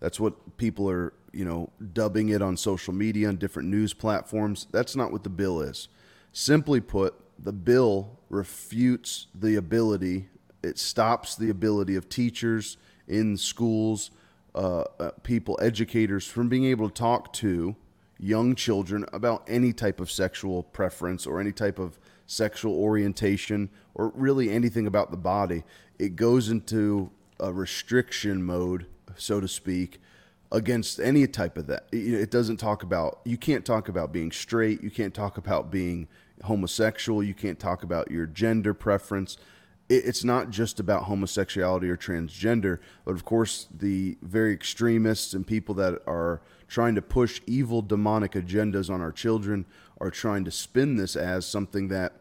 That's 0.00 0.20
what 0.20 0.56
people 0.56 0.88
are, 0.90 1.12
you 1.32 1.44
know, 1.44 1.70
dubbing 1.92 2.28
it 2.28 2.42
on 2.42 2.56
social 2.56 2.92
media 2.94 3.28
and 3.28 3.38
different 3.38 3.68
news 3.68 3.94
platforms. 3.94 4.66
That's 4.70 4.94
not 4.94 5.10
what 5.10 5.24
the 5.24 5.30
bill 5.30 5.60
is. 5.60 5.88
Simply 6.32 6.80
put, 6.80 7.14
the 7.38 7.52
bill 7.52 8.18
refutes 8.28 9.26
the 9.34 9.56
ability. 9.56 10.28
It 10.62 10.78
stops 10.78 11.34
the 11.34 11.50
ability 11.50 11.96
of 11.96 12.08
teachers 12.08 12.76
in 13.06 13.36
schools, 13.36 14.10
uh, 14.54 14.84
uh, 15.00 15.10
people, 15.22 15.58
educators 15.62 16.26
from 16.26 16.48
being 16.48 16.64
able 16.64 16.88
to 16.88 16.94
talk 16.94 17.32
to 17.34 17.74
young 18.18 18.54
children 18.54 19.04
about 19.12 19.44
any 19.48 19.72
type 19.72 20.00
of 20.00 20.10
sexual 20.10 20.62
preference 20.62 21.26
or 21.26 21.40
any 21.40 21.52
type 21.52 21.78
of 21.78 21.98
sexual 22.26 22.74
orientation 22.74 23.70
or 23.94 24.12
really 24.14 24.50
anything 24.50 24.86
about 24.86 25.10
the 25.10 25.16
body. 25.16 25.64
It 25.98 26.16
goes 26.16 26.48
into 26.48 27.10
a 27.40 27.52
restriction 27.52 28.42
mode, 28.42 28.86
so 29.16 29.40
to 29.40 29.48
speak, 29.48 30.00
against 30.50 30.98
any 30.98 31.26
type 31.26 31.56
of 31.56 31.66
that. 31.66 31.86
It 31.92 32.30
doesn't 32.30 32.56
talk 32.56 32.82
about, 32.82 33.20
you 33.24 33.36
can't 33.36 33.64
talk 33.64 33.88
about 33.88 34.12
being 34.12 34.32
straight, 34.32 34.82
you 34.82 34.90
can't 34.90 35.14
talk 35.14 35.38
about 35.38 35.70
being 35.70 36.08
homosexual, 36.44 37.22
you 37.22 37.34
can't 37.34 37.58
talk 37.58 37.82
about 37.82 38.10
your 38.10 38.26
gender 38.26 38.74
preference 38.74 39.36
it's 39.88 40.22
not 40.22 40.50
just 40.50 40.80
about 40.80 41.04
homosexuality 41.04 41.88
or 41.88 41.96
transgender, 41.96 42.78
but 43.04 43.12
of 43.12 43.24
course, 43.24 43.68
the 43.74 44.18
very 44.22 44.52
extremists 44.52 45.32
and 45.32 45.46
people 45.46 45.74
that 45.76 46.02
are 46.06 46.42
trying 46.68 46.94
to 46.94 47.02
push 47.02 47.40
evil 47.46 47.80
demonic 47.80 48.32
agendas 48.32 48.90
on 48.90 49.00
our 49.00 49.12
children 49.12 49.64
are 50.00 50.10
trying 50.10 50.44
to 50.44 50.50
spin 50.50 50.96
this 50.96 51.16
as 51.16 51.46
something 51.46 51.88
that 51.88 52.12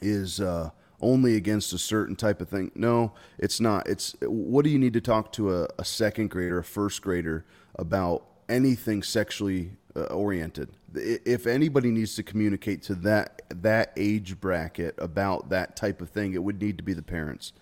is 0.00 0.40
uh, 0.40 0.70
only 1.00 1.36
against 1.36 1.72
a 1.72 1.78
certain 1.78 2.16
type 2.16 2.40
of 2.40 2.48
thing. 2.48 2.70
No, 2.74 3.12
it's 3.38 3.60
not. 3.60 3.86
It's 3.86 4.16
what 4.22 4.64
do 4.64 4.70
you 4.70 4.78
need 4.78 4.94
to 4.94 5.00
talk 5.00 5.32
to 5.32 5.54
a, 5.54 5.68
a 5.78 5.84
second 5.84 6.30
grader, 6.30 6.58
a 6.58 6.64
first 6.64 7.02
grader 7.02 7.44
about 7.74 8.24
anything 8.48 9.02
sexually 9.02 9.72
uh, 9.94 10.04
oriented? 10.04 10.70
If 10.94 11.46
anybody 11.46 11.90
needs 11.90 12.14
to 12.16 12.22
communicate 12.22 12.82
to 12.84 12.94
that 12.96 13.42
that 13.50 13.92
age 13.96 14.40
bracket 14.40 14.94
about 14.98 15.50
that 15.50 15.76
type 15.76 16.00
of 16.00 16.10
thing, 16.10 16.34
it 16.34 16.42
would 16.42 16.60
need 16.60 16.78
to 16.78 16.84
be 16.84 16.94
the 16.94 17.02
parents. 17.02 17.52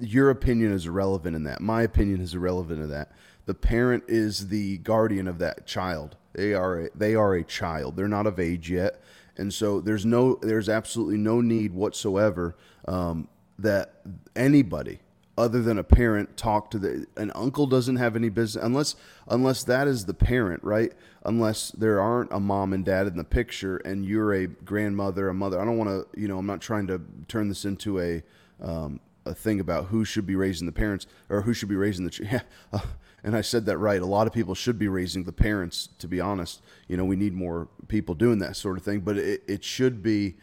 Your 0.00 0.30
opinion 0.30 0.72
is 0.72 0.86
irrelevant 0.86 1.34
in 1.34 1.44
that. 1.44 1.60
My 1.60 1.82
opinion 1.82 2.20
is 2.20 2.34
irrelevant 2.34 2.80
in 2.80 2.90
that 2.90 3.12
the 3.48 3.54
parent 3.54 4.04
is 4.08 4.48
the 4.48 4.76
guardian 4.78 5.26
of 5.26 5.38
that 5.38 5.66
child. 5.66 6.16
They 6.34 6.52
are 6.52 6.82
a, 6.82 6.88
they 6.94 7.14
are 7.14 7.34
a 7.34 7.42
child. 7.42 7.96
They're 7.96 8.06
not 8.06 8.26
of 8.26 8.38
age 8.38 8.70
yet, 8.70 9.00
and 9.38 9.52
so 9.52 9.80
there's 9.80 10.04
no 10.04 10.34
there's 10.42 10.68
absolutely 10.68 11.16
no 11.16 11.40
need 11.40 11.72
whatsoever 11.72 12.56
um, 12.86 13.26
that 13.58 14.02
anybody 14.36 15.00
other 15.38 15.62
than 15.62 15.78
a 15.78 15.84
parent 15.84 16.36
talk 16.36 16.70
to 16.72 16.78
the 16.78 17.06
an 17.16 17.30
uncle 17.34 17.66
doesn't 17.66 17.96
have 17.96 18.16
any 18.16 18.28
business 18.28 18.62
unless 18.62 18.96
unless 19.28 19.62
that 19.64 19.86
is 19.86 20.04
the 20.04 20.14
parent 20.14 20.62
right? 20.64 20.92
Unless 21.24 21.70
there 21.72 22.00
aren't 22.00 22.32
a 22.32 22.40
mom 22.40 22.72
and 22.72 22.84
dad 22.84 23.06
in 23.06 23.16
the 23.16 23.24
picture 23.24 23.76
and 23.78 24.04
you're 24.04 24.34
a 24.34 24.46
grandmother 24.48 25.28
a 25.28 25.34
mother. 25.34 25.60
I 25.60 25.64
don't 25.64 25.78
want 25.78 25.90
to 25.90 26.20
you 26.20 26.26
know 26.26 26.38
i'm 26.38 26.46
not 26.46 26.60
trying 26.60 26.88
to 26.88 27.00
turn 27.28 27.48
this 27.48 27.64
into 27.64 28.00
a 28.00 28.22
um, 28.60 29.00
a 29.24 29.34
thing 29.34 29.60
about 29.60 29.86
who 29.86 30.04
should 30.04 30.26
be 30.26 30.34
raising 30.34 30.66
the 30.66 30.72
parents 30.72 31.06
or 31.28 31.42
who 31.42 31.54
should 31.54 31.68
be 31.68 31.76
raising 31.76 32.04
the 32.04 32.28
yeah, 32.32 32.40
uh, 32.72 32.80
and 33.22 33.36
i 33.36 33.40
said 33.40 33.64
that 33.66 33.78
right. 33.78 34.02
A 34.02 34.06
lot 34.06 34.26
of 34.26 34.32
people 34.32 34.56
should 34.56 34.78
be 34.78 34.88
raising 34.88 35.22
the 35.22 35.32
parents 35.32 35.88
to 36.00 36.08
be 36.08 36.20
honest. 36.20 36.62
You 36.88 36.96
know 36.96 37.04
we 37.04 37.16
need 37.16 37.32
more 37.32 37.68
people 37.86 38.16
doing 38.16 38.40
that 38.40 38.56
sort 38.56 38.76
of 38.76 38.82
thing 38.82 39.00
but 39.00 39.16
it, 39.16 39.44
it 39.46 39.62
should 39.62 40.02
be 40.02 40.34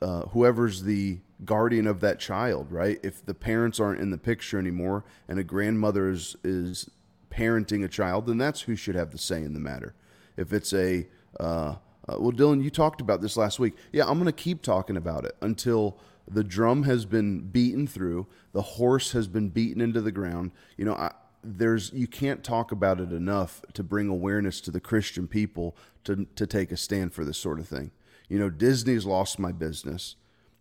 uh, 0.00 0.22
whoever's 0.26 0.82
the 0.82 1.18
guardian 1.44 1.86
of 1.86 2.00
that 2.00 2.18
child, 2.18 2.70
right? 2.70 2.98
If 3.02 3.24
the 3.24 3.34
parents 3.34 3.80
aren't 3.80 4.00
in 4.00 4.10
the 4.10 4.18
picture 4.18 4.58
anymore 4.58 5.04
and 5.28 5.38
a 5.38 5.44
grandmother 5.44 6.10
is, 6.10 6.36
is 6.44 6.90
parenting 7.30 7.84
a 7.84 7.88
child, 7.88 8.26
then 8.26 8.38
that's 8.38 8.62
who 8.62 8.76
should 8.76 8.94
have 8.94 9.10
the 9.10 9.18
say 9.18 9.42
in 9.42 9.54
the 9.54 9.60
matter. 9.60 9.94
If 10.36 10.52
it's 10.52 10.72
a, 10.72 11.06
uh, 11.38 11.76
uh, 12.08 12.16
well, 12.18 12.32
Dylan, 12.32 12.62
you 12.62 12.70
talked 12.70 13.00
about 13.00 13.20
this 13.20 13.36
last 13.36 13.58
week. 13.58 13.74
Yeah, 13.92 14.04
I'm 14.06 14.14
going 14.14 14.26
to 14.26 14.32
keep 14.32 14.62
talking 14.62 14.96
about 14.96 15.24
it 15.24 15.36
until 15.40 15.98
the 16.28 16.44
drum 16.44 16.84
has 16.84 17.04
been 17.04 17.40
beaten 17.40 17.86
through, 17.86 18.26
the 18.52 18.62
horse 18.62 19.12
has 19.12 19.28
been 19.28 19.48
beaten 19.48 19.80
into 19.80 20.00
the 20.00 20.12
ground. 20.12 20.52
You 20.76 20.84
know, 20.84 20.94
I, 20.94 21.12
there's 21.44 21.92
you 21.92 22.06
can't 22.06 22.44
talk 22.44 22.70
about 22.70 23.00
it 23.00 23.12
enough 23.12 23.62
to 23.74 23.82
bring 23.82 24.08
awareness 24.08 24.60
to 24.62 24.70
the 24.70 24.80
Christian 24.80 25.26
people 25.26 25.76
to 26.04 26.26
to 26.36 26.46
take 26.46 26.70
a 26.70 26.76
stand 26.76 27.12
for 27.12 27.24
this 27.24 27.38
sort 27.38 27.58
of 27.58 27.66
thing. 27.66 27.90
You 28.32 28.38
know, 28.38 28.48
Disney's 28.48 29.04
lost 29.04 29.38
my 29.38 29.52
business. 29.52 30.16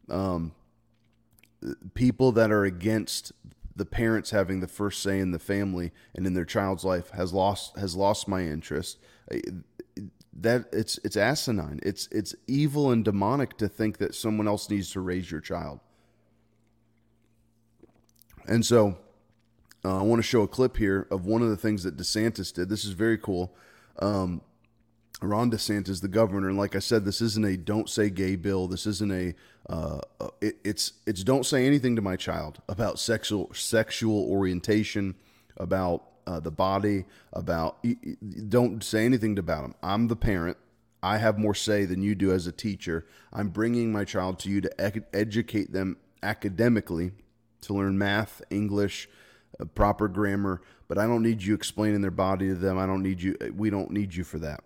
Um, 0.09 0.51
people 1.93 2.33
that 2.33 2.51
are 2.51 2.65
against 2.65 3.31
the 3.73 3.85
parents 3.85 4.31
having 4.31 4.59
the 4.59 4.67
first 4.67 5.01
say 5.01 5.19
in 5.19 5.31
the 5.31 5.39
family 5.39 5.93
and 6.13 6.27
in 6.27 6.33
their 6.33 6.43
child's 6.43 6.83
life 6.83 7.11
has 7.11 7.31
lost 7.31 7.77
has 7.77 7.95
lost 7.95 8.27
my 8.27 8.41
interest 8.41 8.99
that 10.33 10.65
it's 10.73 10.99
it's 11.05 11.15
asinine 11.15 11.79
it's 11.81 12.09
it's 12.11 12.35
evil 12.45 12.91
and 12.91 13.05
demonic 13.05 13.55
to 13.57 13.69
think 13.69 13.99
that 13.99 14.13
someone 14.13 14.49
else 14.49 14.69
needs 14.69 14.91
to 14.91 14.99
raise 14.99 15.31
your 15.31 15.39
child 15.39 15.79
and 18.47 18.65
so 18.65 18.97
uh, 19.85 19.99
I 19.99 20.01
want 20.01 20.19
to 20.19 20.27
show 20.27 20.41
a 20.41 20.47
clip 20.47 20.75
here 20.75 21.07
of 21.09 21.25
one 21.25 21.41
of 21.41 21.49
the 21.49 21.57
things 21.57 21.83
that 21.83 21.95
DeSantis 21.97 22.53
did. 22.53 22.69
This 22.69 22.85
is 22.85 22.91
very 22.91 23.17
cool. 23.17 23.55
Um, 23.97 24.41
Ron 25.21 25.51
DeSantis, 25.51 26.01
the 26.01 26.07
governor, 26.07 26.49
and 26.49 26.57
like 26.57 26.75
I 26.75 26.79
said, 26.79 27.05
this 27.05 27.21
isn't 27.21 27.45
a 27.45 27.55
"don't 27.55 27.89
say 27.89 28.09
gay" 28.09 28.35
bill. 28.35 28.67
This 28.67 28.87
isn't 28.87 29.11
a 29.11 29.35
uh, 29.69 29.99
uh, 30.19 30.29
it, 30.41 30.57
it's 30.63 30.93
it's 31.05 31.23
don't 31.23 31.45
say 31.45 31.65
anything 31.67 31.95
to 31.95 32.01
my 32.01 32.15
child 32.15 32.61
about 32.67 32.99
sexual 32.99 33.51
sexual 33.53 34.23
orientation, 34.29 35.15
about 35.57 36.03
uh, 36.25 36.39
the 36.39 36.51
body, 36.51 37.05
about 37.33 37.85
don't 38.49 38.83
say 38.83 39.05
anything 39.05 39.37
about 39.37 39.61
them. 39.61 39.75
I'm 39.83 40.07
the 40.07 40.15
parent. 40.15 40.57
I 41.03 41.17
have 41.17 41.37
more 41.37 41.55
say 41.55 41.85
than 41.85 42.01
you 42.01 42.15
do 42.15 42.31
as 42.31 42.47
a 42.47 42.51
teacher. 42.51 43.05
I'm 43.31 43.49
bringing 43.49 43.91
my 43.91 44.05
child 44.05 44.39
to 44.39 44.49
you 44.49 44.61
to 44.61 44.81
ed- 44.81 45.05
educate 45.13 45.71
them 45.71 45.97
academically, 46.21 47.11
to 47.61 47.73
learn 47.73 47.97
math, 47.97 48.41
English, 48.49 49.09
uh, 49.59 49.65
proper 49.65 50.07
grammar. 50.07 50.61
But 50.87 50.97
I 50.97 51.07
don't 51.07 51.23
need 51.23 51.43
you 51.43 51.53
explaining 51.53 52.01
their 52.01 52.11
body 52.11 52.49
to 52.49 52.55
them. 52.55 52.77
I 52.77 52.85
don't 52.85 53.01
need 53.03 53.21
you. 53.21 53.35
We 53.55 53.69
don't 53.69 53.91
need 53.91 54.13
you 54.13 54.23
for 54.23 54.39
that. 54.39 54.63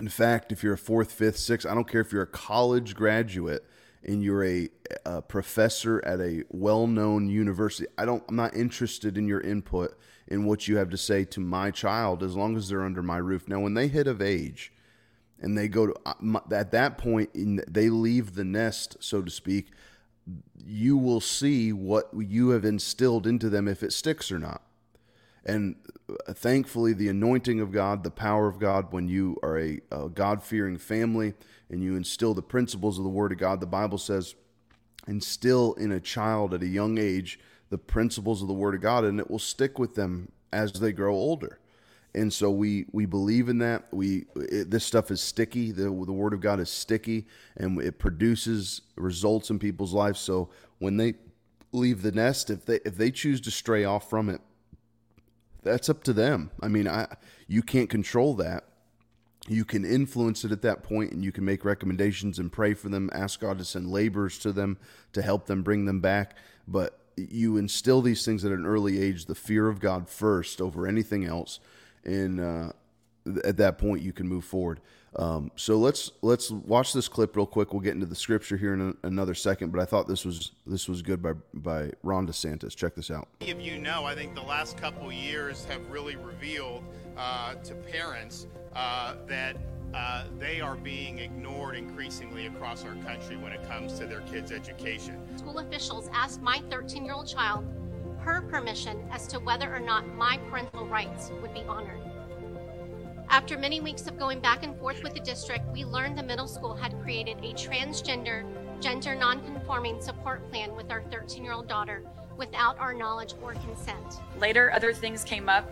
In 0.00 0.08
fact, 0.08 0.52
if 0.52 0.62
you're 0.62 0.74
a 0.74 0.78
fourth, 0.78 1.12
fifth, 1.12 1.38
sixth, 1.38 1.66
I 1.66 1.74
don't 1.74 1.88
care 1.88 2.00
if 2.00 2.12
you're 2.12 2.22
a 2.22 2.26
college 2.26 2.94
graduate 2.94 3.64
and 4.02 4.22
you're 4.22 4.44
a, 4.44 4.68
a 5.04 5.22
professor 5.22 6.04
at 6.04 6.20
a 6.20 6.42
well-known 6.50 7.28
university. 7.28 7.88
I 7.96 8.04
don't. 8.04 8.24
I'm 8.28 8.36
not 8.36 8.56
interested 8.56 9.16
in 9.16 9.28
your 9.28 9.40
input 9.40 9.96
in 10.26 10.44
what 10.44 10.66
you 10.66 10.76
have 10.76 10.90
to 10.90 10.96
say 10.96 11.24
to 11.26 11.40
my 11.40 11.70
child 11.70 12.22
as 12.22 12.34
long 12.34 12.56
as 12.56 12.68
they're 12.68 12.84
under 12.84 13.02
my 13.02 13.18
roof. 13.18 13.48
Now, 13.48 13.60
when 13.60 13.74
they 13.74 13.88
hit 13.88 14.06
of 14.06 14.20
age, 14.20 14.72
and 15.40 15.58
they 15.58 15.68
go 15.68 15.88
to 15.88 15.94
uh, 16.06 16.40
at 16.50 16.70
that 16.70 16.98
point, 16.98 17.30
in, 17.34 17.62
they 17.68 17.90
leave 17.90 18.34
the 18.34 18.44
nest, 18.44 18.96
so 19.00 19.22
to 19.22 19.30
speak. 19.30 19.70
You 20.64 20.96
will 20.96 21.20
see 21.20 21.72
what 21.72 22.10
you 22.16 22.50
have 22.50 22.64
instilled 22.64 23.26
into 23.26 23.50
them 23.50 23.68
if 23.68 23.82
it 23.82 23.92
sticks 23.92 24.30
or 24.32 24.38
not. 24.38 24.62
And 25.44 25.76
uh, 26.08 26.32
thankfully, 26.32 26.92
the 26.92 27.08
anointing 27.08 27.60
of 27.60 27.72
God, 27.72 28.04
the 28.04 28.10
power 28.10 28.48
of 28.48 28.58
God, 28.58 28.92
when 28.92 29.08
you 29.08 29.38
are 29.42 29.58
a, 29.58 29.80
a 29.90 30.08
God 30.08 30.42
fearing 30.42 30.78
family 30.78 31.34
and 31.70 31.82
you 31.82 31.96
instill 31.96 32.34
the 32.34 32.42
principles 32.42 32.98
of 32.98 33.04
the 33.04 33.10
Word 33.10 33.32
of 33.32 33.38
God, 33.38 33.60
the 33.60 33.66
Bible 33.66 33.98
says, 33.98 34.34
instill 35.08 35.74
in 35.74 35.92
a 35.92 36.00
child 36.00 36.54
at 36.54 36.62
a 36.62 36.66
young 36.66 36.98
age 36.98 37.40
the 37.70 37.78
principles 37.78 38.42
of 38.42 38.48
the 38.48 38.54
Word 38.54 38.74
of 38.74 38.80
God, 38.80 39.04
and 39.04 39.18
it 39.18 39.30
will 39.30 39.38
stick 39.38 39.78
with 39.78 39.94
them 39.94 40.30
as 40.52 40.72
they 40.72 40.92
grow 40.92 41.14
older. 41.14 41.58
And 42.14 42.30
so 42.30 42.50
we 42.50 42.84
we 42.92 43.06
believe 43.06 43.48
in 43.48 43.58
that. 43.58 43.84
We 43.90 44.26
it, 44.36 44.70
this 44.70 44.84
stuff 44.84 45.10
is 45.10 45.22
sticky. 45.22 45.72
The 45.72 45.84
the 45.84 46.12
Word 46.12 46.34
of 46.34 46.40
God 46.40 46.60
is 46.60 46.70
sticky, 46.70 47.26
and 47.56 47.80
it 47.80 47.98
produces 47.98 48.82
results 48.96 49.48
in 49.48 49.58
people's 49.58 49.94
lives. 49.94 50.20
So 50.20 50.50
when 50.78 50.98
they 50.98 51.14
leave 51.72 52.02
the 52.02 52.12
nest, 52.12 52.50
if 52.50 52.66
they 52.66 52.80
if 52.84 52.96
they 52.96 53.10
choose 53.10 53.40
to 53.40 53.50
stray 53.50 53.84
off 53.84 54.10
from 54.10 54.28
it, 54.28 54.42
that's 55.62 55.88
up 55.88 56.02
to 56.04 56.12
them. 56.12 56.50
I 56.60 56.68
mean, 56.68 56.88
I 56.88 57.06
you 57.46 57.62
can't 57.62 57.90
control 57.90 58.34
that. 58.34 58.64
You 59.48 59.64
can 59.64 59.84
influence 59.84 60.44
it 60.44 60.52
at 60.52 60.62
that 60.62 60.82
point 60.82 61.12
and 61.12 61.24
you 61.24 61.32
can 61.32 61.44
make 61.44 61.64
recommendations 61.64 62.38
and 62.38 62.52
pray 62.52 62.74
for 62.74 62.88
them, 62.88 63.10
ask 63.12 63.40
God 63.40 63.58
to 63.58 63.64
send 63.64 63.90
laborers 63.90 64.38
to 64.40 64.52
them 64.52 64.78
to 65.12 65.22
help 65.22 65.46
them 65.46 65.62
bring 65.62 65.84
them 65.84 66.00
back, 66.00 66.36
but 66.68 66.98
you 67.16 67.56
instill 67.56 68.02
these 68.02 68.24
things 68.24 68.44
at 68.44 68.52
an 68.52 68.64
early 68.64 69.02
age, 69.02 69.26
the 69.26 69.34
fear 69.34 69.68
of 69.68 69.80
God 69.80 70.08
first 70.08 70.60
over 70.60 70.86
anything 70.86 71.24
else, 71.24 71.58
and 72.04 72.40
uh, 72.40 72.72
at 73.44 73.56
that 73.56 73.78
point 73.78 74.02
you 74.02 74.12
can 74.12 74.28
move 74.28 74.44
forward. 74.44 74.80
Um, 75.16 75.50
so 75.56 75.76
let's 75.76 76.12
let's 76.22 76.50
watch 76.50 76.92
this 76.92 77.08
clip 77.08 77.36
real 77.36 77.46
quick. 77.46 77.72
We'll 77.72 77.82
get 77.82 77.94
into 77.94 78.06
the 78.06 78.14
scripture 78.14 78.56
here 78.56 78.74
in 78.74 78.96
a, 79.02 79.06
another 79.06 79.34
second, 79.34 79.70
but 79.70 79.80
I 79.80 79.84
thought 79.84 80.08
this 80.08 80.24
was 80.24 80.52
this 80.66 80.88
was 80.88 81.02
good 81.02 81.22
by 81.22 81.32
by 81.54 81.90
Ron 82.02 82.26
DeSantis. 82.26 82.74
Check 82.74 82.94
this 82.94 83.10
out. 83.10 83.28
Many 83.40 83.52
of 83.52 83.60
you 83.60 83.78
know, 83.78 84.04
I 84.04 84.14
think 84.14 84.34
the 84.34 84.42
last 84.42 84.78
couple 84.78 85.12
years 85.12 85.64
have 85.66 85.86
really 85.90 86.16
revealed 86.16 86.82
uh, 87.16 87.54
to 87.56 87.74
parents 87.74 88.46
uh, 88.74 89.16
that 89.26 89.56
uh, 89.92 90.24
they 90.38 90.62
are 90.62 90.76
being 90.76 91.18
ignored 91.18 91.76
increasingly 91.76 92.46
across 92.46 92.84
our 92.84 92.94
country 93.04 93.36
when 93.36 93.52
it 93.52 93.62
comes 93.68 93.98
to 93.98 94.06
their 94.06 94.20
kids' 94.22 94.50
education. 94.50 95.18
School 95.36 95.58
officials 95.58 96.08
asked 96.14 96.40
my 96.40 96.60
13-year-old 96.70 97.28
child 97.28 97.66
her 98.20 98.40
permission 98.42 99.04
as 99.10 99.26
to 99.26 99.40
whether 99.40 99.74
or 99.74 99.80
not 99.80 100.06
my 100.14 100.38
parental 100.48 100.86
rights 100.86 101.30
would 101.42 101.52
be 101.52 101.64
honored. 101.68 102.00
After 103.32 103.56
many 103.56 103.80
weeks 103.80 104.06
of 104.06 104.18
going 104.18 104.40
back 104.40 104.62
and 104.62 104.78
forth 104.78 105.02
with 105.02 105.14
the 105.14 105.20
district, 105.20 105.64
we 105.72 105.86
learned 105.86 106.18
the 106.18 106.22
middle 106.22 106.46
school 106.46 106.74
had 106.74 106.92
created 107.00 107.38
a 107.38 107.54
transgender, 107.54 108.44
gender 108.78 109.14
nonconforming 109.14 110.02
support 110.02 110.46
plan 110.50 110.76
with 110.76 110.90
our 110.90 111.00
13 111.04 111.42
year 111.42 111.54
old 111.54 111.66
daughter 111.66 112.02
without 112.36 112.78
our 112.78 112.92
knowledge 112.92 113.32
or 113.42 113.54
consent. 113.54 114.20
Later, 114.38 114.70
other 114.70 114.92
things 114.92 115.24
came 115.24 115.48
up, 115.48 115.66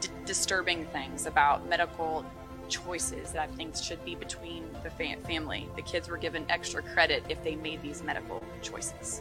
d- 0.00 0.10
disturbing 0.24 0.86
things 0.86 1.26
about 1.26 1.68
medical 1.68 2.24
choices 2.68 3.32
that 3.32 3.50
I 3.50 3.52
think 3.56 3.74
should 3.74 4.04
be 4.04 4.14
between 4.14 4.64
the 4.84 4.90
fam- 4.90 5.24
family. 5.24 5.68
The 5.74 5.82
kids 5.82 6.08
were 6.08 6.18
given 6.18 6.46
extra 6.48 6.82
credit 6.82 7.24
if 7.28 7.42
they 7.42 7.56
made 7.56 7.82
these 7.82 8.04
medical 8.04 8.44
choices. 8.62 9.20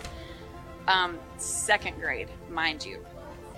Um, 0.88 1.18
second 1.38 2.00
grade, 2.00 2.30
mind 2.48 2.86
you, 2.86 3.04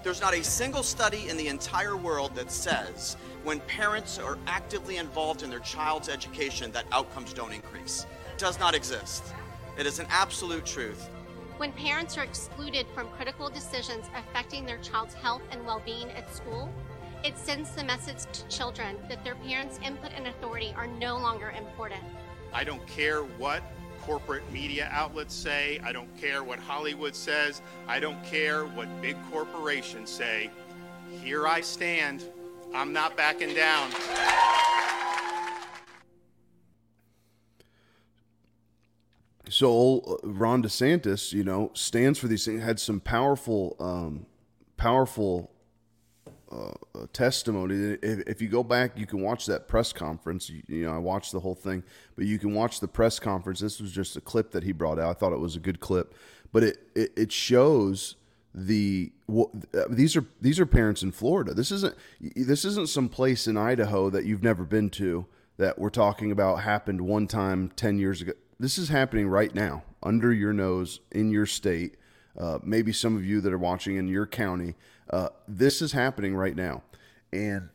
there's 0.03 0.19
not 0.19 0.33
a 0.33 0.43
single 0.43 0.83
study 0.83 1.29
in 1.29 1.37
the 1.37 1.47
entire 1.47 1.95
world 1.95 2.35
that 2.35 2.51
says 2.51 3.15
when 3.43 3.61
parents 3.61 4.19
are 4.19 4.37
actively 4.47 4.97
involved 4.97 5.43
in 5.43 5.49
their 5.49 5.59
child's 5.59 6.09
education 6.09 6.71
that 6.73 6.85
outcomes 6.91 7.33
don't 7.33 7.53
increase. 7.53 8.05
It 8.33 8.37
does 8.37 8.59
not 8.59 8.75
exist. 8.75 9.23
It 9.77 9.85
is 9.85 9.99
an 9.99 10.07
absolute 10.09 10.65
truth. 10.65 11.09
When 11.57 11.71
parents 11.71 12.17
are 12.17 12.23
excluded 12.23 12.85
from 12.93 13.07
critical 13.09 13.49
decisions 13.49 14.05
affecting 14.15 14.65
their 14.65 14.79
child's 14.79 15.13
health 15.13 15.41
and 15.51 15.65
well 15.65 15.81
being 15.85 16.11
at 16.11 16.33
school, 16.35 16.69
it 17.23 17.37
sends 17.37 17.71
the 17.71 17.85
message 17.85 18.25
to 18.33 18.47
children 18.49 18.97
that 19.07 19.23
their 19.23 19.35
parents' 19.35 19.79
input 19.85 20.11
and 20.13 20.27
authority 20.27 20.73
are 20.75 20.87
no 20.87 21.17
longer 21.17 21.51
important. 21.57 22.03
I 22.51 22.65
don't 22.65 22.85
care 22.87 23.21
what 23.21 23.63
corporate 24.05 24.43
media 24.51 24.89
outlets 24.91 25.33
say. 25.33 25.79
I 25.83 25.91
don't 25.91 26.15
care 26.19 26.43
what 26.43 26.59
Hollywood 26.59 27.15
says. 27.15 27.61
I 27.87 27.99
don't 27.99 28.23
care 28.23 28.65
what 28.65 28.87
big 29.01 29.15
corporations 29.31 30.09
say. 30.09 30.49
Here 31.23 31.47
I 31.47 31.61
stand. 31.61 32.23
I'm 32.73 32.91
not 32.91 33.15
backing 33.15 33.53
down. 33.53 33.91
So 39.49 39.99
uh, 39.99 40.27
Ron 40.27 40.63
DeSantis, 40.63 41.31
you 41.31 41.43
know, 41.43 41.69
stands 41.73 42.17
for 42.17 42.27
these 42.27 42.43
things. 42.43 42.63
Had 42.63 42.79
some 42.79 42.99
powerful, 42.99 43.75
um, 43.79 44.25
powerful 44.77 45.51
uh, 46.51 47.05
testimony. 47.13 47.97
If, 48.01 48.19
if, 48.27 48.41
you 48.41 48.47
go 48.47 48.63
back, 48.63 48.97
you 48.97 49.05
can 49.05 49.21
watch 49.21 49.45
that 49.47 49.67
press 49.67 49.91
conference. 49.93 50.49
You, 50.49 50.61
you, 50.67 50.85
know, 50.85 50.93
I 50.93 50.97
watched 50.97 51.31
the 51.31 51.39
whole 51.39 51.55
thing, 51.55 51.83
but 52.15 52.25
you 52.25 52.37
can 52.39 52.53
watch 52.53 52.79
the 52.79 52.87
press 52.87 53.19
conference. 53.19 53.59
This 53.59 53.79
was 53.79 53.91
just 53.91 54.15
a 54.15 54.21
clip 54.21 54.51
that 54.51 54.63
he 54.63 54.71
brought 54.71 54.99
out. 54.99 55.09
I 55.09 55.13
thought 55.13 55.33
it 55.33 55.39
was 55.39 55.55
a 55.55 55.59
good 55.59 55.79
clip, 55.79 56.13
but 56.51 56.63
it 56.63 56.77
it, 56.95 57.11
it 57.15 57.31
shows 57.31 58.15
the 58.53 59.11
wh- 59.27 59.49
uh, 59.73 59.85
these 59.89 60.15
are 60.15 60.25
these 60.41 60.59
are 60.59 60.65
parents 60.65 61.01
in 61.01 61.11
Florida. 61.11 61.53
This 61.53 61.71
isn't 61.71 61.95
this 62.19 62.65
isn't 62.65 62.89
some 62.89 63.09
place 63.09 63.47
in 63.47 63.57
Idaho 63.57 64.09
that 64.09 64.25
you've 64.25 64.43
never 64.43 64.63
been 64.63 64.89
to 64.91 65.25
that 65.57 65.77
we're 65.77 65.89
talking 65.89 66.31
about 66.31 66.61
happened 66.61 67.01
one 67.01 67.27
time 67.27 67.71
10 67.75 67.99
years 67.99 68.21
ago. 68.21 68.33
This 68.59 68.77
is 68.77 68.89
happening 68.89 69.27
right 69.27 69.53
now 69.53 69.83
under 70.01 70.33
your 70.33 70.53
nose 70.53 70.99
in 71.11 71.31
your 71.31 71.45
state. 71.45 71.95
Uh, 72.37 72.57
maybe 72.63 72.91
some 72.91 73.15
of 73.15 73.23
you 73.23 73.41
that 73.41 73.53
are 73.53 73.59
watching 73.59 73.95
in 73.95 74.07
your 74.07 74.25
county. 74.25 74.75
Uh, 75.13 75.29
this 75.47 75.79
is 75.79 75.91
happening 75.91 76.35
right 76.35 76.55
now. 76.55 76.81
And 77.31 77.69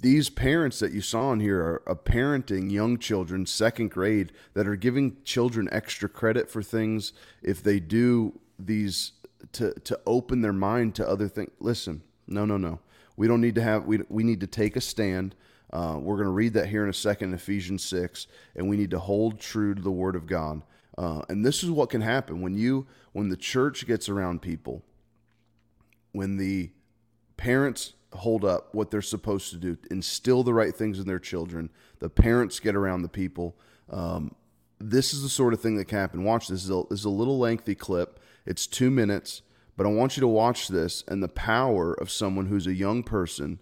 these 0.00 0.28
parents 0.28 0.78
that 0.80 0.92
you 0.92 1.00
saw 1.00 1.32
in 1.32 1.40
here 1.40 1.60
are, 1.60 1.82
are 1.86 1.96
parenting 1.96 2.70
young 2.70 2.98
children, 2.98 3.46
second 3.46 3.90
grade, 3.90 4.32
that 4.52 4.68
are 4.68 4.76
giving 4.76 5.16
children 5.24 5.68
extra 5.72 6.10
credit 6.10 6.50
for 6.50 6.62
things 6.62 7.14
if 7.42 7.62
they 7.62 7.80
do 7.80 8.38
these 8.58 9.12
to 9.52 9.72
to 9.80 9.98
open 10.04 10.42
their 10.42 10.52
mind 10.52 10.94
to 10.96 11.08
other 11.08 11.28
things. 11.28 11.50
Listen, 11.58 12.02
no, 12.26 12.44
no, 12.44 12.58
no. 12.58 12.80
We 13.16 13.26
don't 13.28 13.40
need 13.40 13.54
to 13.54 13.62
have. 13.62 13.86
We 13.86 14.00
we 14.10 14.22
need 14.22 14.40
to 14.40 14.46
take 14.46 14.76
a 14.76 14.80
stand. 14.82 15.34
Uh, 15.72 15.96
we're 15.98 16.16
going 16.16 16.26
to 16.26 16.32
read 16.42 16.52
that 16.54 16.68
here 16.68 16.84
in 16.84 16.90
a 16.90 16.94
second, 17.08 17.32
Ephesians 17.34 17.82
six, 17.82 18.26
and 18.54 18.68
we 18.68 18.76
need 18.76 18.90
to 18.90 18.98
hold 18.98 19.40
true 19.40 19.74
to 19.74 19.82
the 19.82 19.90
Word 19.90 20.16
of 20.16 20.26
God. 20.26 20.62
Uh, 20.98 21.22
and 21.30 21.46
this 21.46 21.62
is 21.64 21.70
what 21.70 21.90
can 21.90 22.02
happen 22.02 22.42
when 22.42 22.54
you 22.54 22.86
when 23.12 23.30
the 23.30 23.36
church 23.36 23.86
gets 23.86 24.08
around 24.08 24.42
people, 24.42 24.82
when 26.18 26.36
the 26.36 26.68
parents 27.36 27.92
hold 28.12 28.44
up 28.44 28.74
what 28.74 28.90
they're 28.90 29.00
supposed 29.00 29.52
to 29.52 29.56
do, 29.56 29.78
instill 29.88 30.42
the 30.42 30.52
right 30.52 30.74
things 30.74 30.98
in 30.98 31.06
their 31.06 31.20
children. 31.20 31.70
The 32.00 32.10
parents 32.10 32.58
get 32.58 32.74
around 32.74 33.02
the 33.02 33.08
people. 33.08 33.56
Um, 33.88 34.34
this 34.80 35.14
is 35.14 35.22
the 35.22 35.28
sort 35.28 35.52
of 35.52 35.60
thing 35.60 35.76
that 35.76 35.84
can 35.84 35.98
happen. 35.98 36.24
Watch 36.24 36.48
this. 36.48 36.64
Is, 36.64 36.70
a, 36.70 36.82
this 36.90 36.98
is 36.98 37.04
a 37.04 37.10
little 37.10 37.38
lengthy 37.38 37.76
clip. 37.76 38.18
It's 38.44 38.66
two 38.66 38.90
minutes, 38.90 39.42
but 39.76 39.86
I 39.86 39.90
want 39.90 40.16
you 40.16 40.20
to 40.22 40.26
watch 40.26 40.66
this 40.66 41.04
and 41.06 41.22
the 41.22 41.28
power 41.28 41.94
of 41.94 42.10
someone 42.10 42.46
who's 42.46 42.66
a 42.66 42.74
young 42.74 43.04
person 43.04 43.60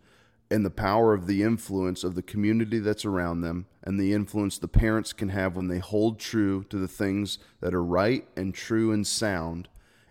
and 0.51 0.65
the 0.65 0.71
power 0.71 1.13
of 1.13 1.27
the 1.27 1.43
influence 1.43 2.05
of 2.05 2.15
the 2.15 2.23
community 2.23 2.79
that's 2.79 3.05
around 3.05 3.43
them 3.43 3.67
and 3.83 4.01
the 4.01 4.15
influence 4.15 4.57
the 4.57 4.67
parents 4.67 5.13
can 5.13 5.29
have 5.29 5.57
when 5.57 5.69
they 5.69 5.81
hold 5.81 6.19
true 6.19 6.65
to 6.71 6.79
the 6.79 6.89
things 6.89 7.39
that 7.61 7.75
are 7.75 7.85
right 7.85 8.27
and 8.35 8.55
true 8.55 8.93
and 8.93 9.07
sound 9.07 9.69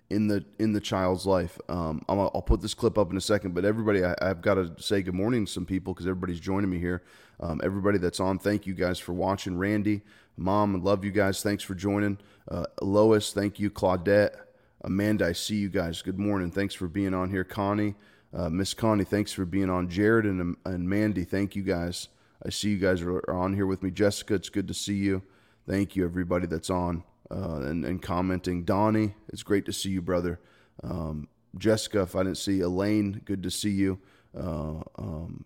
in 0.09 0.27
the 0.27 0.45
in 0.59 0.73
the 0.73 0.79
child's 0.79 1.25
life. 1.25 1.59
Um, 1.67 2.03
I'll, 2.07 2.31
I'll, 2.33 2.41
put 2.41 2.61
this 2.61 2.73
clip 2.73 2.97
up 2.97 3.11
in 3.11 3.17
a 3.17 3.21
second, 3.21 3.55
but 3.55 3.65
everybody, 3.65 4.03
I, 4.03 4.15
have 4.21 4.41
got 4.41 4.55
to 4.55 4.71
say 4.77 5.01
good 5.01 5.15
morning 5.15 5.45
to 5.45 5.51
some 5.51 5.65
people 5.65 5.93
because 5.93 6.05
everybody's 6.05 6.39
joining 6.39 6.69
me 6.69 6.79
here. 6.79 7.03
Um, 7.39 7.59
everybody 7.63 7.97
that's 7.97 8.19
on, 8.19 8.39
thank 8.39 8.67
you 8.67 8.73
guys 8.73 8.99
for 8.99 9.13
watching. 9.13 9.57
Randy, 9.57 10.01
Mom, 10.37 10.75
I 10.75 10.79
love 10.79 11.03
you 11.03 11.11
guys. 11.11 11.41
Thanks 11.41 11.63
for 11.63 11.75
joining. 11.75 12.17
Uh, 12.49 12.65
Lois, 12.81 13.33
thank 13.33 13.59
you. 13.59 13.71
Claudette, 13.71 14.35
Amanda, 14.81 15.25
I 15.25 15.31
see 15.31 15.55
you 15.55 15.69
guys. 15.69 16.01
Good 16.01 16.19
morning. 16.19 16.51
Thanks 16.51 16.75
for 16.75 16.87
being 16.87 17.13
on 17.13 17.29
here. 17.29 17.43
Connie, 17.43 17.95
uh, 18.33 18.49
Miss 18.49 18.73
Connie, 18.73 19.03
thanks 19.03 19.31
for 19.31 19.45
being 19.45 19.69
on. 19.69 19.89
Jared 19.89 20.25
and, 20.25 20.55
and 20.65 20.89
Mandy, 20.89 21.23
thank 21.23 21.55
you 21.55 21.63
guys. 21.63 22.09
I 22.45 22.49
see 22.49 22.69
you 22.69 22.77
guys 22.77 23.01
are, 23.01 23.17
are 23.17 23.33
on 23.33 23.55
here 23.55 23.65
with 23.65 23.81
me. 23.81 23.89
Jessica, 23.89 24.35
it's 24.35 24.49
good 24.49 24.67
to 24.67 24.73
see 24.73 24.95
you. 24.95 25.23
Thank 25.67 25.95
you, 25.95 26.05
everybody 26.05 26.45
that's 26.45 26.69
on 26.69 27.03
uh, 27.31 27.61
and, 27.61 27.85
and 27.85 28.01
commenting. 28.01 28.63
Donnie, 28.63 29.15
it's 29.29 29.43
great 29.43 29.65
to 29.65 29.73
see 29.73 29.89
you, 29.89 30.01
brother. 30.01 30.39
Um, 30.83 31.27
Jessica, 31.57 32.01
if 32.01 32.15
I 32.15 32.23
didn't 32.23 32.37
see 32.37 32.59
Elaine, 32.59 33.21
good 33.25 33.43
to 33.43 33.51
see 33.51 33.71
you. 33.71 33.99
Uh, 34.37 34.81
um, 34.97 35.45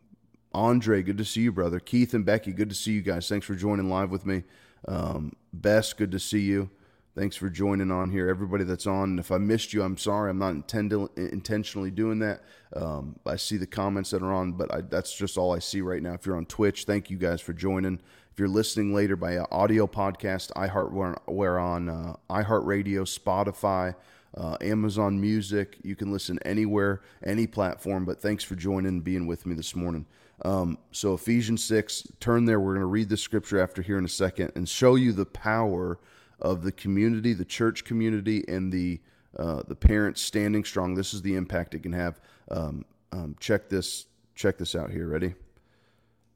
Andre, 0.53 1.03
good 1.03 1.17
to 1.19 1.25
see 1.25 1.41
you, 1.41 1.51
brother. 1.51 1.79
Keith 1.79 2.13
and 2.13 2.25
Becky, 2.25 2.51
good 2.51 2.69
to 2.69 2.75
see 2.75 2.93
you 2.93 3.01
guys. 3.01 3.29
Thanks 3.29 3.45
for 3.45 3.55
joining 3.55 3.89
live 3.89 4.09
with 4.09 4.25
me. 4.25 4.43
Um, 4.87 5.33
Bess, 5.53 5.93
good 5.93 6.11
to 6.11 6.19
see 6.19 6.41
you. 6.41 6.69
Thanks 7.15 7.35
for 7.35 7.49
joining 7.49 7.91
on 7.91 8.09
here. 8.09 8.29
Everybody 8.29 8.63
that's 8.63 8.87
on, 8.87 9.19
if 9.19 9.31
I 9.31 9.37
missed 9.37 9.73
you, 9.73 9.83
I'm 9.83 9.97
sorry. 9.97 10.29
I'm 10.29 10.39
not 10.39 10.51
intend- 10.51 11.09
intentionally 11.17 11.91
doing 11.91 12.19
that. 12.19 12.43
Um, 12.75 13.19
I 13.25 13.35
see 13.35 13.57
the 13.57 13.67
comments 13.67 14.11
that 14.11 14.23
are 14.23 14.31
on, 14.31 14.53
but 14.53 14.73
I, 14.73 14.81
that's 14.81 15.13
just 15.15 15.37
all 15.37 15.53
I 15.53 15.59
see 15.59 15.81
right 15.81 16.01
now. 16.01 16.13
If 16.13 16.25
you're 16.25 16.37
on 16.37 16.45
Twitch, 16.45 16.85
thank 16.85 17.09
you 17.09 17.17
guys 17.17 17.41
for 17.41 17.51
joining. 17.51 17.99
You're 18.39 18.47
listening 18.47 18.93
later 18.93 19.17
by 19.17 19.37
audio 19.37 19.85
podcast, 19.85 20.53
iHeart, 20.53 21.19
we're 21.27 21.59
on 21.59 21.89
uh, 21.89 22.15
iHeartRadio, 22.29 23.01
Spotify, 23.01 23.93
uh, 24.37 24.55
Amazon 24.61 25.19
Music. 25.19 25.77
You 25.83 25.97
can 25.97 26.09
listen 26.13 26.39
anywhere, 26.45 27.01
any 27.21 27.47
platform. 27.47 28.05
But 28.05 28.21
thanks 28.21 28.45
for 28.45 28.55
joining 28.55 28.87
and 28.87 29.03
being 29.03 29.27
with 29.27 29.45
me 29.45 29.55
this 29.55 29.75
morning. 29.75 30.05
Um, 30.45 30.77
so 30.93 31.15
Ephesians 31.15 31.65
six, 31.65 32.07
turn 32.21 32.45
there. 32.45 32.61
We're 32.61 32.75
going 32.75 32.79
to 32.79 32.85
read 32.85 33.09
the 33.09 33.17
scripture 33.17 33.59
after 33.59 33.81
here 33.81 33.97
in 33.97 34.05
a 34.05 34.09
second 34.09 34.53
and 34.55 34.69
show 34.69 34.95
you 34.95 35.11
the 35.11 35.25
power 35.25 35.99
of 36.39 36.63
the 36.63 36.71
community, 36.71 37.33
the 37.33 37.43
church 37.43 37.83
community, 37.83 38.45
and 38.47 38.71
the 38.71 39.01
uh, 39.37 39.63
the 39.67 39.75
parents 39.75 40.21
standing 40.21 40.63
strong. 40.63 40.93
This 40.93 41.13
is 41.13 41.21
the 41.21 41.35
impact 41.35 41.73
it 41.73 41.83
can 41.83 41.91
have. 41.91 42.21
Um, 42.49 42.85
um, 43.11 43.35
check 43.41 43.67
this. 43.67 44.05
Check 44.33 44.57
this 44.57 44.75
out 44.75 44.91
here. 44.91 45.09
Ready? 45.09 45.33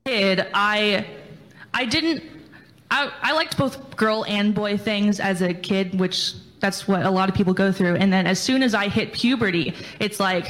Kid, 0.06 0.50
I 0.54 1.06
I 1.74 1.86
didn't. 1.86 2.24
I, 2.92 3.12
I 3.22 3.34
liked 3.34 3.58
both 3.58 3.96
girl 3.96 4.26
and 4.28 4.54
boy 4.54 4.78
things 4.78 5.20
as 5.20 5.42
a 5.42 5.54
kid, 5.54 6.00
which 6.00 6.34
that's 6.60 6.88
what 6.88 7.06
a 7.06 7.10
lot 7.10 7.28
of 7.28 7.36
people 7.36 7.54
go 7.54 7.72
through. 7.72 7.96
And 7.96 8.14
then 8.14 8.26
as 8.26 8.40
soon 8.40 8.64
as 8.64 8.74
I 8.74 8.88
hit 8.88 9.12
puberty, 9.14 9.74
it's 10.00 10.20
like 10.20 10.50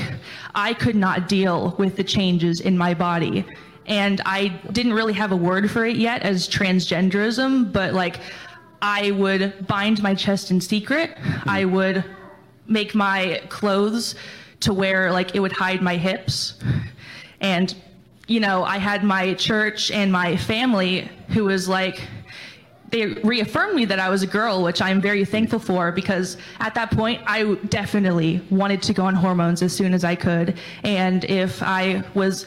I 0.54 0.74
could 0.74 0.96
not 0.96 1.28
deal 1.28 1.76
with 1.80 1.96
the 1.96 2.04
changes 2.04 2.62
in 2.62 2.78
my 2.78 2.94
body. 2.94 3.46
And 3.88 4.22
I 4.26 4.50
didn't 4.72 4.94
really 4.94 5.14
have 5.14 5.32
a 5.32 5.36
word 5.36 5.72
for 5.72 5.86
it 5.86 5.96
yet 5.96 6.22
as 6.22 6.48
transgenderism, 6.48 7.74
but 7.74 7.94
like 7.94 8.20
I 8.82 9.12
would 9.12 9.66
bind 9.66 10.04
my 10.04 10.14
chest 10.14 10.52
in 10.52 10.62
secret. 10.62 11.18
I 11.46 11.64
hmm. 11.64 11.72
would 11.72 12.06
make 12.68 12.94
my 12.94 13.42
clothes 13.50 14.16
to 14.60 14.74
where 14.74 15.12
like 15.12 15.36
it 15.36 15.40
would 15.40 15.52
hide 15.52 15.82
my 15.82 15.98
hips. 15.98 16.60
And 17.42 17.76
you 18.28 18.40
know, 18.40 18.64
I 18.64 18.78
had 18.78 19.04
my 19.04 19.34
church 19.34 19.92
and 19.92 20.12
my 20.12 20.38
family 20.38 21.10
who 21.30 21.46
was 21.46 21.68
like, 21.68 22.02
they 22.90 23.08
reaffirmed 23.08 23.74
me 23.74 23.86
that 23.86 24.00
I 24.00 24.10
was 24.10 24.22
a 24.22 24.28
girl, 24.28 24.62
which 24.62 24.82
I'm 24.82 25.02
very 25.02 25.26
thankful 25.26 25.60
for 25.60 25.92
because 25.92 26.38
at 26.60 26.76
that 26.76 26.92
point 26.92 27.22
I 27.26 27.56
definitely 27.70 28.40
wanted 28.52 28.84
to 28.84 28.94
go 28.94 29.06
on 29.06 29.16
hormones 29.16 29.64
as 29.64 29.74
soon 29.74 29.94
as 29.94 30.04
I 30.04 30.16
could. 30.16 30.60
And 30.84 31.26
if 31.26 31.64
I 31.64 32.04
was 32.14 32.46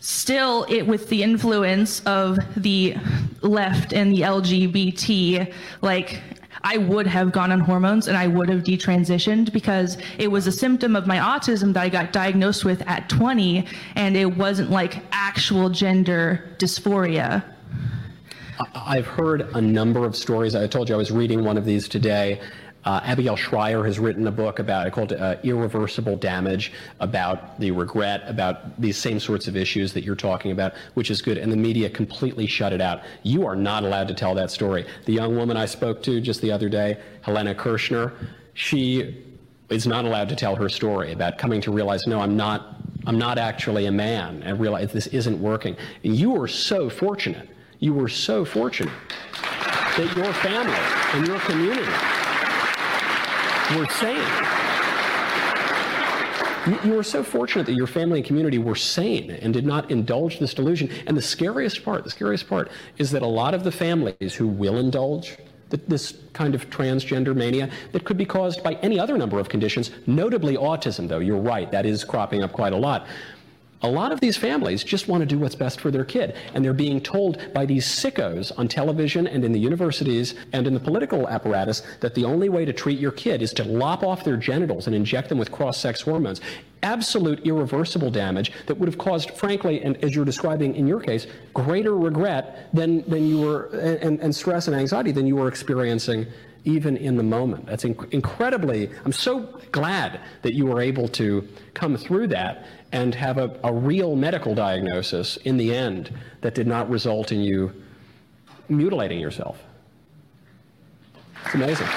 still 0.00 0.64
it 0.68 0.82
with 0.82 1.08
the 1.10 1.22
influence 1.22 2.00
of 2.00 2.38
the 2.56 2.96
left 3.42 3.92
and 3.92 4.12
the 4.12 4.22
LGBT, 4.22 5.52
like 5.82 6.22
I 6.64 6.78
would 6.78 7.06
have 7.06 7.32
gone 7.32 7.50
on 7.50 7.60
hormones 7.60 8.08
and 8.08 8.16
I 8.16 8.26
would 8.28 8.48
have 8.48 8.62
detransitioned 8.62 9.52
because 9.52 9.98
it 10.18 10.30
was 10.30 10.46
a 10.46 10.52
symptom 10.52 10.94
of 10.94 11.06
my 11.06 11.18
autism 11.18 11.72
that 11.74 11.82
I 11.82 11.88
got 11.88 12.12
diagnosed 12.12 12.64
with 12.64 12.86
at 12.88 13.08
20 13.08 13.66
and 13.96 14.16
it 14.16 14.36
wasn't 14.36 14.70
like 14.70 15.02
actual 15.12 15.70
gender 15.70 16.54
dysphoria. 16.58 17.44
I've 18.74 19.06
heard 19.06 19.42
a 19.54 19.60
number 19.60 20.04
of 20.04 20.14
stories. 20.14 20.54
I 20.54 20.66
told 20.66 20.88
you 20.88 20.94
I 20.94 20.98
was 20.98 21.10
reading 21.10 21.44
one 21.44 21.56
of 21.56 21.64
these 21.64 21.88
today 21.88 22.40
uh, 22.84 23.00
Abigail 23.04 23.36
Shrier 23.36 23.84
has 23.84 23.98
written 23.98 24.26
a 24.26 24.30
book 24.32 24.58
about 24.58 24.86
it 24.86 24.92
called 24.92 25.12
uh, 25.12 25.36
Irreversible 25.42 26.16
Damage, 26.16 26.72
about 27.00 27.58
the 27.60 27.70
regret, 27.70 28.22
about 28.26 28.80
these 28.80 28.96
same 28.96 29.20
sorts 29.20 29.46
of 29.46 29.56
issues 29.56 29.92
that 29.92 30.02
you're 30.02 30.16
talking 30.16 30.50
about, 30.50 30.74
which 30.94 31.10
is 31.10 31.22
good. 31.22 31.38
And 31.38 31.52
the 31.52 31.56
media 31.56 31.88
completely 31.88 32.46
shut 32.46 32.72
it 32.72 32.80
out. 32.80 33.02
You 33.22 33.46
are 33.46 33.56
not 33.56 33.84
allowed 33.84 34.08
to 34.08 34.14
tell 34.14 34.34
that 34.34 34.50
story. 34.50 34.84
The 35.04 35.12
young 35.12 35.36
woman 35.36 35.56
I 35.56 35.66
spoke 35.66 36.02
to 36.04 36.20
just 36.20 36.40
the 36.40 36.50
other 36.50 36.68
day, 36.68 36.98
Helena 37.20 37.54
Kerschner, 37.54 38.12
she 38.54 39.24
is 39.70 39.86
not 39.86 40.04
allowed 40.04 40.28
to 40.28 40.36
tell 40.36 40.56
her 40.56 40.68
story 40.68 41.12
about 41.12 41.38
coming 41.38 41.60
to 41.62 41.70
realize, 41.70 42.06
no, 42.06 42.20
I'm 42.20 42.36
not, 42.36 42.76
I'm 43.06 43.18
not 43.18 43.38
actually 43.38 43.86
a 43.86 43.92
man, 43.92 44.42
and 44.42 44.58
realize 44.58 44.92
this 44.92 45.06
isn't 45.08 45.40
working. 45.40 45.76
And 46.04 46.16
you 46.16 46.30
were 46.30 46.48
so 46.48 46.90
fortunate. 46.90 47.48
You 47.78 47.94
were 47.94 48.08
so 48.08 48.44
fortunate 48.44 48.92
that 49.96 50.16
your 50.16 50.32
family 50.34 50.74
and 51.14 51.26
your 51.26 51.38
community 51.40 52.21
were 53.76 53.86
sane. 53.88 54.62
You, 56.84 56.92
were 56.92 57.02
so 57.02 57.24
fortunate 57.24 57.66
that 57.66 57.74
your 57.74 57.88
family 57.88 58.20
and 58.20 58.26
community 58.26 58.58
were 58.58 58.76
sane 58.76 59.32
and 59.32 59.52
did 59.52 59.66
not 59.66 59.90
indulge 59.90 60.38
this 60.38 60.54
delusion. 60.54 60.90
And 61.08 61.16
the 61.16 61.22
scariest 61.22 61.84
part, 61.84 62.04
the 62.04 62.10
scariest 62.10 62.48
part, 62.48 62.70
is 62.98 63.10
that 63.10 63.22
a 63.22 63.26
lot 63.26 63.52
of 63.52 63.64
the 63.64 63.72
families 63.72 64.34
who 64.34 64.46
will 64.46 64.78
indulge 64.78 65.36
this 65.88 66.18
kind 66.34 66.54
of 66.54 66.68
transgender 66.70 67.34
mania 67.34 67.68
that 67.92 68.04
could 68.04 68.16
be 68.16 68.26
caused 68.26 68.62
by 68.62 68.74
any 68.74 69.00
other 69.00 69.16
number 69.16 69.40
of 69.40 69.48
conditions, 69.48 69.90
notably 70.06 70.56
autism, 70.56 71.08
though. 71.08 71.18
You're 71.18 71.40
right, 71.40 71.70
that 71.72 71.86
is 71.86 72.04
cropping 72.04 72.42
up 72.42 72.52
quite 72.52 72.72
a 72.72 72.76
lot 72.76 73.06
a 73.82 73.88
lot 73.88 74.12
of 74.12 74.20
these 74.20 74.36
families 74.36 74.84
just 74.84 75.08
want 75.08 75.20
to 75.22 75.26
do 75.26 75.38
what's 75.38 75.54
best 75.54 75.80
for 75.80 75.90
their 75.90 76.04
kid. 76.04 76.36
And 76.54 76.64
they're 76.64 76.72
being 76.72 77.00
told 77.00 77.52
by 77.52 77.66
these 77.66 77.86
sickos 77.86 78.52
on 78.56 78.68
television 78.68 79.26
and 79.26 79.44
in 79.44 79.52
the 79.52 79.58
universities 79.58 80.34
and 80.52 80.66
in 80.66 80.74
the 80.74 80.80
political 80.80 81.28
apparatus 81.28 81.82
that 82.00 82.14
the 82.14 82.24
only 82.24 82.48
way 82.48 82.64
to 82.64 82.72
treat 82.72 82.98
your 82.98 83.12
kid 83.12 83.42
is 83.42 83.52
to 83.54 83.64
lop 83.64 84.02
off 84.02 84.24
their 84.24 84.36
genitals 84.36 84.86
and 84.86 84.94
inject 84.94 85.28
them 85.28 85.38
with 85.38 85.50
cross 85.50 85.78
sex 85.78 86.00
hormones. 86.00 86.40
Absolute 86.84 87.40
irreversible 87.46 88.10
damage 88.10 88.52
that 88.66 88.76
would 88.76 88.88
have 88.88 88.98
caused, 88.98 89.30
frankly, 89.32 89.82
and 89.82 90.02
as 90.04 90.14
you're 90.14 90.24
describing 90.24 90.74
in 90.74 90.86
your 90.86 91.00
case, 91.00 91.26
greater 91.54 91.96
regret 91.96 92.68
than, 92.72 93.08
than 93.08 93.26
you 93.26 93.40
were, 93.40 93.66
and, 93.76 94.20
and 94.20 94.34
stress 94.34 94.66
and 94.66 94.76
anxiety 94.76 95.12
than 95.12 95.26
you 95.26 95.36
were 95.36 95.48
experiencing 95.48 96.26
even 96.64 96.96
in 96.96 97.16
the 97.16 97.22
moment. 97.22 97.66
That's 97.66 97.84
inc- 97.84 98.12
incredibly, 98.12 98.90
I'm 99.04 99.12
so 99.12 99.40
glad 99.72 100.20
that 100.42 100.54
you 100.54 100.66
were 100.66 100.80
able 100.80 101.08
to 101.08 101.46
come 101.74 101.96
through 101.96 102.28
that 102.28 102.66
and 102.92 103.14
have 103.14 103.38
a, 103.38 103.58
a 103.64 103.72
real 103.72 104.16
medical 104.16 104.54
diagnosis 104.54 105.36
in 105.38 105.56
the 105.56 105.74
end 105.74 106.12
that 106.40 106.54
did 106.54 106.66
not 106.66 106.88
result 106.88 107.32
in 107.32 107.40
you 107.40 107.72
mutilating 108.68 109.18
yourself. 109.18 109.62
It's 111.44 111.54
amazing. 111.54 111.88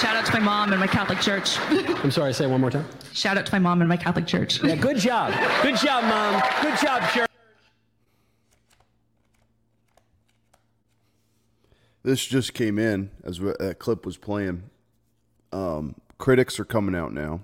Shout 0.00 0.14
out 0.14 0.26
to 0.26 0.32
my 0.34 0.40
mom 0.40 0.72
and 0.72 0.80
my 0.80 0.86
Catholic 0.86 1.20
church. 1.20 1.58
I'm 1.68 2.10
sorry, 2.10 2.34
say 2.34 2.44
it 2.44 2.50
one 2.50 2.60
more 2.60 2.70
time. 2.70 2.84
Shout 3.12 3.38
out 3.38 3.46
to 3.46 3.52
my 3.52 3.58
mom 3.58 3.80
and 3.80 3.88
my 3.88 3.96
Catholic 3.96 4.26
church. 4.26 4.62
Yeah, 4.62 4.76
good 4.76 4.98
job. 4.98 5.32
Good 5.62 5.76
job, 5.76 6.04
Mom. 6.04 6.42
Good 6.60 6.78
job, 6.78 7.02
Church. 7.12 7.30
This 12.06 12.24
just 12.24 12.54
came 12.54 12.78
in 12.78 13.10
as 13.24 13.40
that 13.40 13.80
clip 13.80 14.06
was 14.06 14.16
playing. 14.16 14.70
Um, 15.50 15.96
critics 16.18 16.60
are 16.60 16.64
coming 16.64 16.94
out 16.94 17.12
now, 17.12 17.40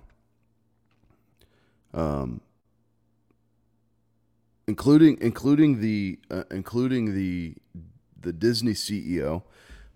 um, 1.93 2.41
including 4.69 5.19
including 5.21 5.81
the 5.81 6.21
uh, 6.31 6.45
including 6.53 7.13
the 7.13 7.57
the 8.21 8.33
Disney 8.33 8.75
CEO, 8.75 9.43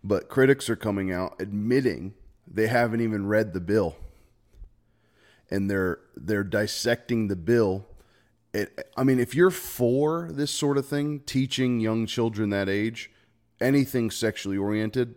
but 0.03 0.29
critics 0.29 0.69
are 0.69 0.75
coming 0.75 1.13
out 1.13 1.37
admitting 1.39 2.15
they 2.45 2.67
haven't 2.67 3.01
even 3.01 3.29
read 3.29 3.53
the 3.53 3.61
bill, 3.61 3.95
and 5.49 5.71
they're 5.71 6.01
they're 6.17 6.43
dissecting 6.43 7.29
the 7.29 7.37
bill. 7.37 7.87
It, 8.53 8.91
I 8.97 9.05
mean, 9.05 9.21
if 9.21 9.33
you're 9.33 9.53
for 9.53 10.29
this 10.33 10.51
sort 10.51 10.77
of 10.77 10.89
thing, 10.89 11.21
teaching 11.21 11.79
young 11.79 12.07
children 12.07 12.51
that 12.51 12.69
age 12.69 13.13
anything 13.61 14.11
sexually 14.11 14.57
oriented, 14.57 15.15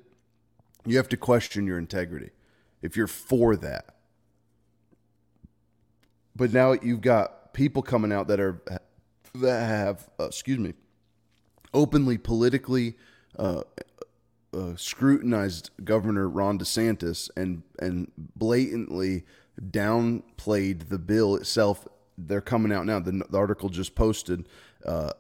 you 0.86 0.98
have 0.98 1.10
to 1.10 1.18
question 1.18 1.68
your 1.68 1.78
integrity 1.78 2.32
if 2.82 2.96
you're 2.96 3.08
for 3.08 3.56
that. 3.58 3.96
But 6.36 6.54
now 6.54 6.74
you've 6.74 7.02
got 7.02 7.54
people 7.54 7.82
coming 7.82 8.14
out 8.14 8.28
that 8.28 8.40
are 8.40 8.62
that 9.36 9.68
have, 9.68 10.10
uh, 10.20 10.26
excuse 10.26 10.58
me, 10.58 10.74
openly 11.74 12.18
politically 12.18 12.96
uh, 13.38 13.64
uh, 14.54 14.76
scrutinized 14.76 15.72
Governor 15.84 16.28
Ron 16.30 16.58
DeSantis 16.58 17.30
and 17.36 17.64
and 17.80 18.12
blatantly 18.18 19.26
downplayed 19.62 20.90
the 20.90 20.98
bill 20.98 21.36
itself. 21.36 21.88
They're 22.18 22.42
coming 22.42 22.72
out 22.72 22.86
now. 22.86 23.00
The, 23.00 23.24
the 23.30 23.38
article 23.38 23.70
just 23.70 23.96
posted 23.96 24.48
uh, 24.86 25.12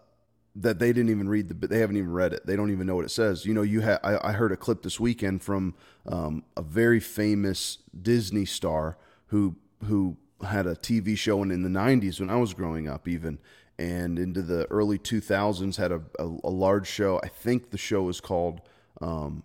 that 0.62 0.78
they 0.80 0.92
didn't 0.92 1.10
even 1.10 1.30
read 1.30 1.48
the. 1.48 1.68
They 1.68 1.80
haven't 1.80 1.98
even 1.98 2.12
read 2.12 2.34
it. 2.34 2.46
They 2.46 2.56
don't 2.56 2.72
even 2.72 2.86
know 2.86 2.96
what 2.96 3.06
it 3.06 3.12
says. 3.12 3.46
You 3.46 3.54
know, 3.54 3.62
you 3.62 3.82
had. 3.82 4.00
I, 4.04 4.30
I 4.30 4.32
heard 4.34 4.52
a 4.52 4.58
clip 4.58 4.84
this 4.84 5.00
weekend 5.00 5.42
from 5.42 5.76
um, 6.06 6.44
a 6.58 6.62
very 6.62 7.00
famous 7.00 7.80
Disney 8.00 8.46
star 8.46 8.98
who 9.28 9.56
who 9.86 10.18
had 10.46 10.68
a 10.68 10.76
TV 10.76 11.18
show 11.18 11.42
in, 11.44 11.52
in 11.52 11.64
the 11.64 11.70
'90s 11.70 12.20
when 12.20 12.30
I 12.30 12.36
was 12.36 12.54
growing 12.54 12.88
up, 12.88 13.08
even 13.08 13.40
and 13.78 14.20
into 14.20 14.42
the 14.42 14.66
early 14.70 15.00
2000s 15.00 15.78
had 15.78 15.94
a, 15.94 16.02
a, 16.20 16.26
a 16.44 16.50
large 16.50 16.86
show. 16.86 17.22
I 17.24 17.30
think 17.30 17.72
the 17.72 17.78
show 17.78 18.04
was 18.04 18.20
called. 18.20 18.60
Um, 19.00 19.44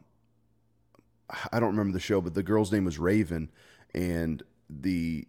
I 1.53 1.61
don't 1.61 1.71
remember 1.71 1.93
the 1.93 2.01
show, 2.01 2.21
but 2.21 2.35
the 2.35 2.43
girl's 2.43 2.73
name 2.73 2.85
was 2.85 2.99
Raven, 2.99 3.51
and 3.95 4.43
the 4.69 5.29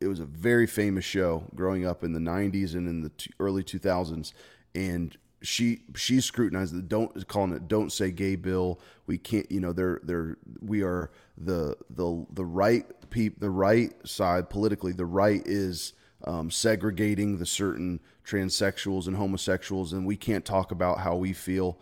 it 0.00 0.08
was 0.08 0.20
a 0.20 0.26
very 0.26 0.66
famous 0.66 1.04
show 1.04 1.44
growing 1.54 1.86
up 1.86 2.02
in 2.02 2.12
the 2.12 2.20
90s 2.20 2.74
and 2.74 2.88
in 2.88 3.02
the 3.02 3.08
t- 3.10 3.30
early 3.38 3.62
2000s 3.62 4.32
and 4.74 5.16
she 5.42 5.82
she 5.96 6.20
scrutinized 6.20 6.74
the 6.74 6.82
don't 6.82 7.26
calling 7.28 7.52
it 7.52 7.68
don't 7.68 7.92
say 7.92 8.10
gay 8.10 8.36
bill. 8.36 8.80
We 9.06 9.18
can't 9.18 9.50
you 9.50 9.60
know 9.60 9.72
they're 9.72 10.00
they're 10.02 10.38
we 10.60 10.82
are 10.82 11.10
the 11.36 11.76
the 11.90 12.26
the 12.32 12.44
right 12.44 12.86
peop 13.10 13.40
the 13.40 13.50
right 13.50 13.92
side 14.06 14.48
politically. 14.48 14.92
The 14.92 15.06
right 15.06 15.42
is 15.44 15.92
um, 16.24 16.50
segregating 16.50 17.38
the 17.38 17.46
certain 17.46 18.00
transsexuals 18.24 19.06
and 19.08 19.16
homosexuals 19.16 19.92
and 19.92 20.06
we 20.06 20.16
can't 20.16 20.44
talk 20.44 20.70
about 20.70 21.00
how 21.00 21.16
we 21.16 21.32
feel. 21.32 21.78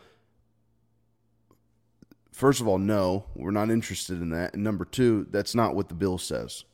First 2.32 2.60
of 2.60 2.68
all 2.68 2.78
no 2.78 3.26
we're 3.34 3.50
not 3.50 3.70
interested 3.70 4.22
in 4.22 4.30
that. 4.30 4.54
And 4.54 4.64
number 4.64 4.84
two 4.84 5.26
that's 5.30 5.54
not 5.54 5.74
what 5.74 5.88
the 5.88 5.94
bill 5.94 6.18
says. 6.18 6.64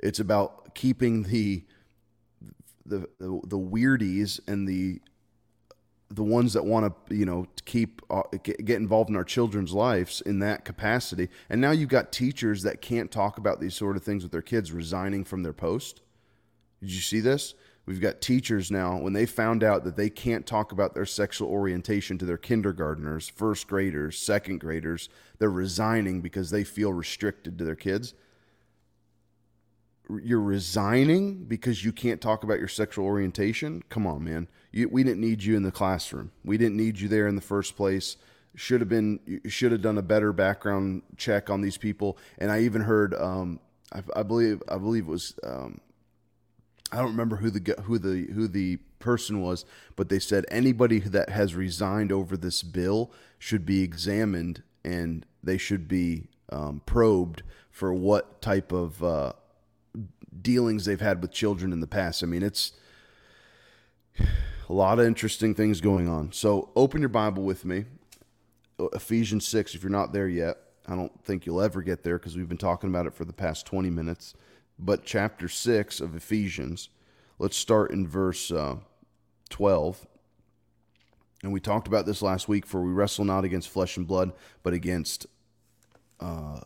It's 0.00 0.20
about 0.20 0.74
keeping 0.74 1.24
the 1.24 1.64
the 2.86 3.08
the, 3.18 3.40
the 3.44 3.58
weirdies 3.58 4.40
and 4.46 4.68
the 4.68 5.00
the 6.10 6.22
ones 6.22 6.54
that 6.54 6.64
want 6.64 6.92
to 7.08 7.14
you 7.14 7.26
know 7.26 7.46
keep 7.64 8.00
uh, 8.10 8.22
get, 8.42 8.64
get 8.64 8.76
involved 8.76 9.10
in 9.10 9.16
our 9.16 9.24
children's 9.24 9.72
lives 9.72 10.20
in 10.22 10.38
that 10.40 10.64
capacity. 10.64 11.28
And 11.50 11.60
now 11.60 11.70
you've 11.70 11.88
got 11.88 12.12
teachers 12.12 12.62
that 12.62 12.80
can't 12.80 13.10
talk 13.10 13.38
about 13.38 13.60
these 13.60 13.74
sort 13.74 13.96
of 13.96 14.02
things 14.02 14.22
with 14.22 14.32
their 14.32 14.42
kids 14.42 14.72
resigning 14.72 15.24
from 15.24 15.42
their 15.42 15.52
post. 15.52 16.00
Did 16.80 16.92
you 16.92 17.00
see 17.00 17.20
this? 17.20 17.54
We've 17.88 18.02
got 18.02 18.20
teachers 18.20 18.70
now 18.70 18.98
when 18.98 19.14
they 19.14 19.24
found 19.24 19.64
out 19.64 19.82
that 19.84 19.96
they 19.96 20.10
can't 20.10 20.46
talk 20.46 20.72
about 20.72 20.94
their 20.94 21.06
sexual 21.06 21.48
orientation 21.48 22.18
to 22.18 22.26
their 22.26 22.36
kindergartners 22.36 23.30
first 23.30 23.66
graders 23.66 24.18
second 24.18 24.60
graders 24.60 25.08
they're 25.38 25.48
resigning 25.48 26.20
because 26.20 26.50
they 26.50 26.64
feel 26.64 26.92
restricted 26.92 27.56
to 27.56 27.64
their 27.64 27.74
kids 27.74 28.12
you're 30.22 30.40
resigning 30.40 31.44
because 31.44 31.84
you 31.84 31.92
can't 31.92 32.20
talk 32.20 32.44
about 32.44 32.58
your 32.58 32.68
sexual 32.68 33.04
orientation? 33.04 33.82
Come 33.88 34.06
on 34.06 34.24
man. 34.24 34.48
You, 34.72 34.88
we 34.88 35.02
didn't 35.02 35.20
need 35.20 35.42
you 35.42 35.56
in 35.56 35.62
the 35.62 35.72
classroom. 35.72 36.32
We 36.44 36.58
didn't 36.58 36.76
need 36.76 37.00
you 37.00 37.08
there 37.08 37.26
in 37.26 37.36
the 37.36 37.42
first 37.42 37.76
place. 37.76 38.16
Should 38.54 38.80
have 38.80 38.88
been 38.88 39.40
should 39.46 39.72
have 39.72 39.82
done 39.82 39.98
a 39.98 40.02
better 40.02 40.32
background 40.32 41.02
check 41.16 41.50
on 41.50 41.60
these 41.60 41.76
people. 41.76 42.18
And 42.38 42.50
i 42.50 42.60
even 42.60 42.82
heard 42.82 43.14
um, 43.14 43.60
I, 43.92 44.02
I 44.16 44.22
believe 44.22 44.62
i 44.68 44.78
believe 44.78 45.04
it 45.04 45.10
was 45.10 45.34
um, 45.44 45.80
i 46.92 46.96
don't 46.96 47.10
remember 47.10 47.36
who 47.36 47.50
the 47.50 47.74
who 47.82 47.98
the 47.98 48.32
who 48.32 48.48
the 48.48 48.78
person 48.98 49.40
was 49.40 49.64
but 49.94 50.08
they 50.08 50.18
said 50.18 50.44
anybody 50.50 50.98
that 50.98 51.28
has 51.28 51.54
resigned 51.54 52.10
over 52.10 52.36
this 52.36 52.62
bill 52.62 53.12
should 53.38 53.64
be 53.64 53.82
examined 53.82 54.62
and 54.84 55.24
they 55.42 55.56
should 55.56 55.86
be 55.86 56.28
um, 56.50 56.82
probed 56.84 57.42
for 57.70 57.94
what 57.94 58.42
type 58.42 58.72
of 58.72 59.02
uh, 59.04 59.32
dealings 60.42 60.84
they've 60.84 61.00
had 61.00 61.22
with 61.22 61.32
children 61.32 61.72
in 61.72 61.80
the 61.80 61.86
past. 61.86 62.22
I 62.22 62.26
mean, 62.26 62.42
it's 62.42 62.72
a 64.18 64.72
lot 64.72 64.98
of 64.98 65.06
interesting 65.06 65.54
things 65.54 65.80
going 65.80 66.08
on. 66.08 66.32
So 66.32 66.70
open 66.76 67.00
your 67.00 67.08
Bible 67.08 67.42
with 67.42 67.64
me. 67.64 67.84
Ephesians 68.78 69.46
6, 69.46 69.74
if 69.74 69.82
you're 69.82 69.90
not 69.90 70.12
there 70.12 70.28
yet. 70.28 70.58
I 70.86 70.94
don't 70.94 71.22
think 71.24 71.44
you'll 71.44 71.60
ever 71.60 71.82
get 71.82 72.02
there 72.02 72.18
because 72.18 72.36
we've 72.36 72.48
been 72.48 72.56
talking 72.56 72.88
about 72.88 73.06
it 73.06 73.14
for 73.14 73.24
the 73.24 73.32
past 73.32 73.66
20 73.66 73.90
minutes. 73.90 74.34
But 74.78 75.04
chapter 75.04 75.48
6 75.48 76.00
of 76.00 76.16
Ephesians, 76.16 76.88
let's 77.38 77.56
start 77.56 77.90
in 77.90 78.06
verse 78.06 78.50
uh, 78.50 78.76
12. 79.50 80.06
And 81.42 81.52
we 81.52 81.60
talked 81.60 81.86
about 81.86 82.06
this 82.06 82.22
last 82.22 82.48
week 82.48 82.64
for 82.66 82.80
we 82.80 82.92
wrestle 82.92 83.24
not 83.24 83.44
against 83.44 83.68
flesh 83.68 83.96
and 83.96 84.06
blood, 84.06 84.32
but 84.62 84.72
against 84.72 85.26
uh, 86.20 86.60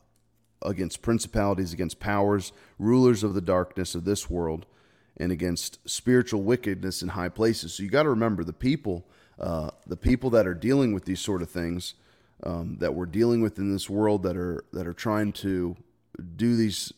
against 0.64 1.02
principalities, 1.02 1.72
against 1.72 2.00
powers, 2.00 2.52
rulers 2.78 3.22
of 3.22 3.34
the 3.34 3.40
darkness 3.40 3.94
of 3.94 4.04
this 4.04 4.30
world, 4.30 4.66
and 5.16 5.30
against 5.30 5.78
spiritual 5.88 6.42
wickedness 6.42 7.02
in 7.02 7.08
high 7.08 7.28
places. 7.28 7.74
So 7.74 7.82
you 7.82 7.90
got 7.90 8.04
to 8.04 8.10
remember 8.10 8.44
the 8.44 8.52
people, 8.52 9.04
uh, 9.38 9.70
the 9.86 9.96
people 9.96 10.30
that 10.30 10.46
are 10.46 10.54
dealing 10.54 10.92
with 10.92 11.04
these 11.04 11.20
sort 11.20 11.42
of 11.42 11.50
things, 11.50 11.94
um, 12.44 12.78
that 12.80 12.94
we're 12.94 13.06
dealing 13.06 13.40
with 13.40 13.58
in 13.58 13.72
this 13.72 13.88
world, 13.88 14.22
that 14.24 14.36
are 14.36 14.64
that 14.72 14.86
are 14.86 14.92
trying 14.92 15.32
to 15.32 15.76
do 16.36 16.56
these, 16.56 16.92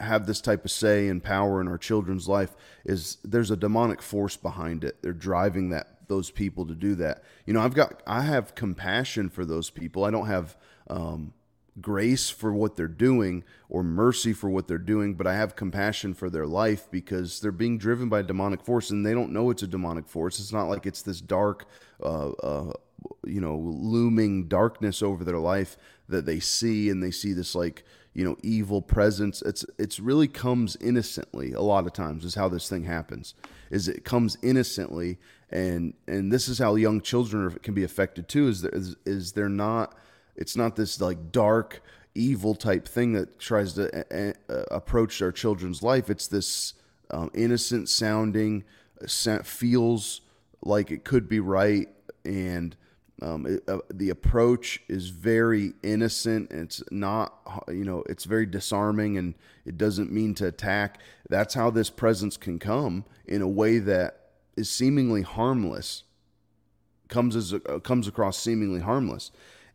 have 0.00 0.26
this 0.26 0.40
type 0.40 0.64
of 0.64 0.70
say 0.70 1.08
and 1.08 1.22
power 1.22 1.60
in 1.60 1.68
our 1.68 1.78
children's 1.78 2.28
life. 2.28 2.54
Is 2.84 3.18
there's 3.24 3.50
a 3.50 3.56
demonic 3.56 4.02
force 4.02 4.36
behind 4.36 4.84
it? 4.84 4.96
They're 5.02 5.12
driving 5.12 5.70
that 5.70 6.08
those 6.08 6.30
people 6.30 6.66
to 6.66 6.74
do 6.74 6.94
that. 6.96 7.22
You 7.46 7.54
know, 7.54 7.60
I've 7.60 7.74
got 7.74 8.02
I 8.06 8.22
have 8.22 8.54
compassion 8.54 9.30
for 9.30 9.44
those 9.44 9.70
people. 9.70 10.04
I 10.04 10.10
don't 10.10 10.26
have. 10.26 10.56
Um, 10.88 11.32
grace 11.80 12.28
for 12.28 12.52
what 12.52 12.76
they're 12.76 12.86
doing 12.86 13.44
or 13.68 13.82
mercy 13.82 14.32
for 14.32 14.50
what 14.50 14.68
they're 14.68 14.78
doing, 14.78 15.14
but 15.14 15.26
I 15.26 15.34
have 15.34 15.56
compassion 15.56 16.14
for 16.14 16.28
their 16.28 16.46
life 16.46 16.90
because 16.90 17.40
they're 17.40 17.52
being 17.52 17.78
driven 17.78 18.08
by 18.08 18.20
a 18.20 18.22
demonic 18.22 18.62
force 18.62 18.90
and 18.90 19.06
they 19.06 19.14
don't 19.14 19.32
know 19.32 19.50
it's 19.50 19.62
a 19.62 19.66
demonic 19.66 20.08
force. 20.08 20.38
It's 20.38 20.52
not 20.52 20.68
like 20.68 20.86
it's 20.86 21.02
this 21.02 21.20
dark, 21.20 21.66
uh, 22.02 22.30
uh, 22.30 22.72
you 23.24 23.40
know, 23.40 23.56
looming 23.56 24.48
darkness 24.48 25.02
over 25.02 25.24
their 25.24 25.38
life 25.38 25.76
that 26.08 26.26
they 26.26 26.40
see 26.40 26.90
and 26.90 27.02
they 27.02 27.10
see 27.10 27.32
this 27.32 27.54
like, 27.54 27.84
you 28.12 28.24
know, 28.24 28.36
evil 28.42 28.82
presence. 28.82 29.40
It's 29.40 29.64
it's 29.78 29.98
really 29.98 30.28
comes 30.28 30.76
innocently 30.76 31.52
a 31.52 31.62
lot 31.62 31.86
of 31.86 31.94
times 31.94 32.24
is 32.26 32.34
how 32.34 32.48
this 32.48 32.68
thing 32.68 32.84
happens. 32.84 33.34
Is 33.70 33.88
it 33.88 34.04
comes 34.04 34.36
innocently 34.42 35.18
and 35.48 35.94
and 36.06 36.30
this 36.30 36.48
is 36.48 36.58
how 36.58 36.74
young 36.74 37.00
children 37.00 37.46
are, 37.46 37.50
can 37.50 37.72
be 37.72 37.84
affected 37.84 38.28
too 38.28 38.48
is, 38.48 38.60
there, 38.60 38.74
is 38.74 38.96
is 39.06 39.32
they're 39.32 39.48
not 39.48 39.96
it's 40.36 40.56
not 40.56 40.76
this 40.76 41.00
like 41.00 41.32
dark 41.32 41.82
evil 42.14 42.54
type 42.54 42.86
thing 42.86 43.12
that 43.12 43.38
tries 43.38 43.72
to 43.74 44.36
uh, 44.48 44.64
approach 44.70 45.22
our 45.22 45.32
children's 45.32 45.82
life 45.82 46.10
it's 46.10 46.28
this 46.28 46.74
um, 47.10 47.30
innocent 47.34 47.88
sounding 47.88 48.64
feels 49.44 50.20
like 50.62 50.90
it 50.90 51.04
could 51.04 51.28
be 51.28 51.40
right 51.40 51.88
and 52.24 52.76
Um, 53.22 53.46
it, 53.46 53.62
uh, 53.68 53.78
the 53.94 54.10
approach 54.10 54.80
is 54.88 55.10
very 55.10 55.74
innocent. 55.82 56.50
It's 56.50 56.82
not, 56.90 57.28
you 57.68 57.84
know, 57.84 58.02
it's 58.08 58.26
very 58.26 58.46
disarming 58.46 59.16
and 59.16 59.34
it 59.64 59.78
doesn't 59.78 60.10
mean 60.10 60.34
to 60.34 60.46
attack. 60.46 60.98
That's 61.28 61.54
how 61.54 61.70
this 61.70 61.90
presence 61.90 62.36
can 62.36 62.58
come 62.58 63.04
in 63.24 63.40
a 63.40 63.46
way 63.46 63.78
that 63.78 64.32
is 64.56 64.68
seemingly 64.68 65.22
harmless, 65.22 66.04
comes 67.08 67.36
as 67.36 67.52
uh, 67.54 67.78
comes 67.78 68.08
across 68.08 68.38
seemingly 68.38 68.80
harmless, 68.80 69.30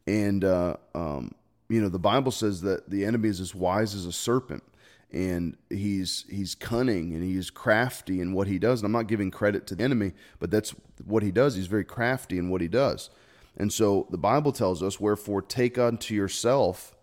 and 0.07 0.43
uh, 0.43 0.77
um, 0.95 1.35
you 1.69 1.81
know 1.81 1.89
the 1.89 1.99
Bible 1.99 2.31
says 2.31 2.61
that 2.61 2.89
the 2.89 3.05
enemy 3.05 3.29
is 3.29 3.39
as 3.39 3.53
wise 3.53 3.93
as 3.93 4.05
a 4.05 4.11
serpent, 4.11 4.63
and 5.11 5.57
he's 5.69 6.25
he's 6.29 6.55
cunning 6.55 7.13
and 7.13 7.23
he's 7.23 7.49
crafty 7.49 8.21
in 8.21 8.33
what 8.33 8.47
he 8.47 8.57
does. 8.57 8.79
And 8.79 8.85
I'm 8.85 8.93
not 8.93 9.07
giving 9.07 9.29
credit 9.29 9.67
to 9.67 9.75
the 9.75 9.83
enemy, 9.83 10.13
but 10.39 10.49
that's 10.49 10.71
what 11.05 11.23
he 11.23 11.31
does. 11.31 11.55
He's 11.55 11.67
very 11.67 11.85
crafty 11.85 12.37
in 12.37 12.49
what 12.49 12.61
he 12.61 12.67
does, 12.67 13.09
and 13.57 13.71
so 13.71 14.07
the 14.09 14.17
Bible 14.17 14.51
tells 14.51 14.81
us, 14.81 14.99
"Wherefore 14.99 15.41
take 15.41 15.77
unto 15.77 16.15
yourself." 16.15 16.93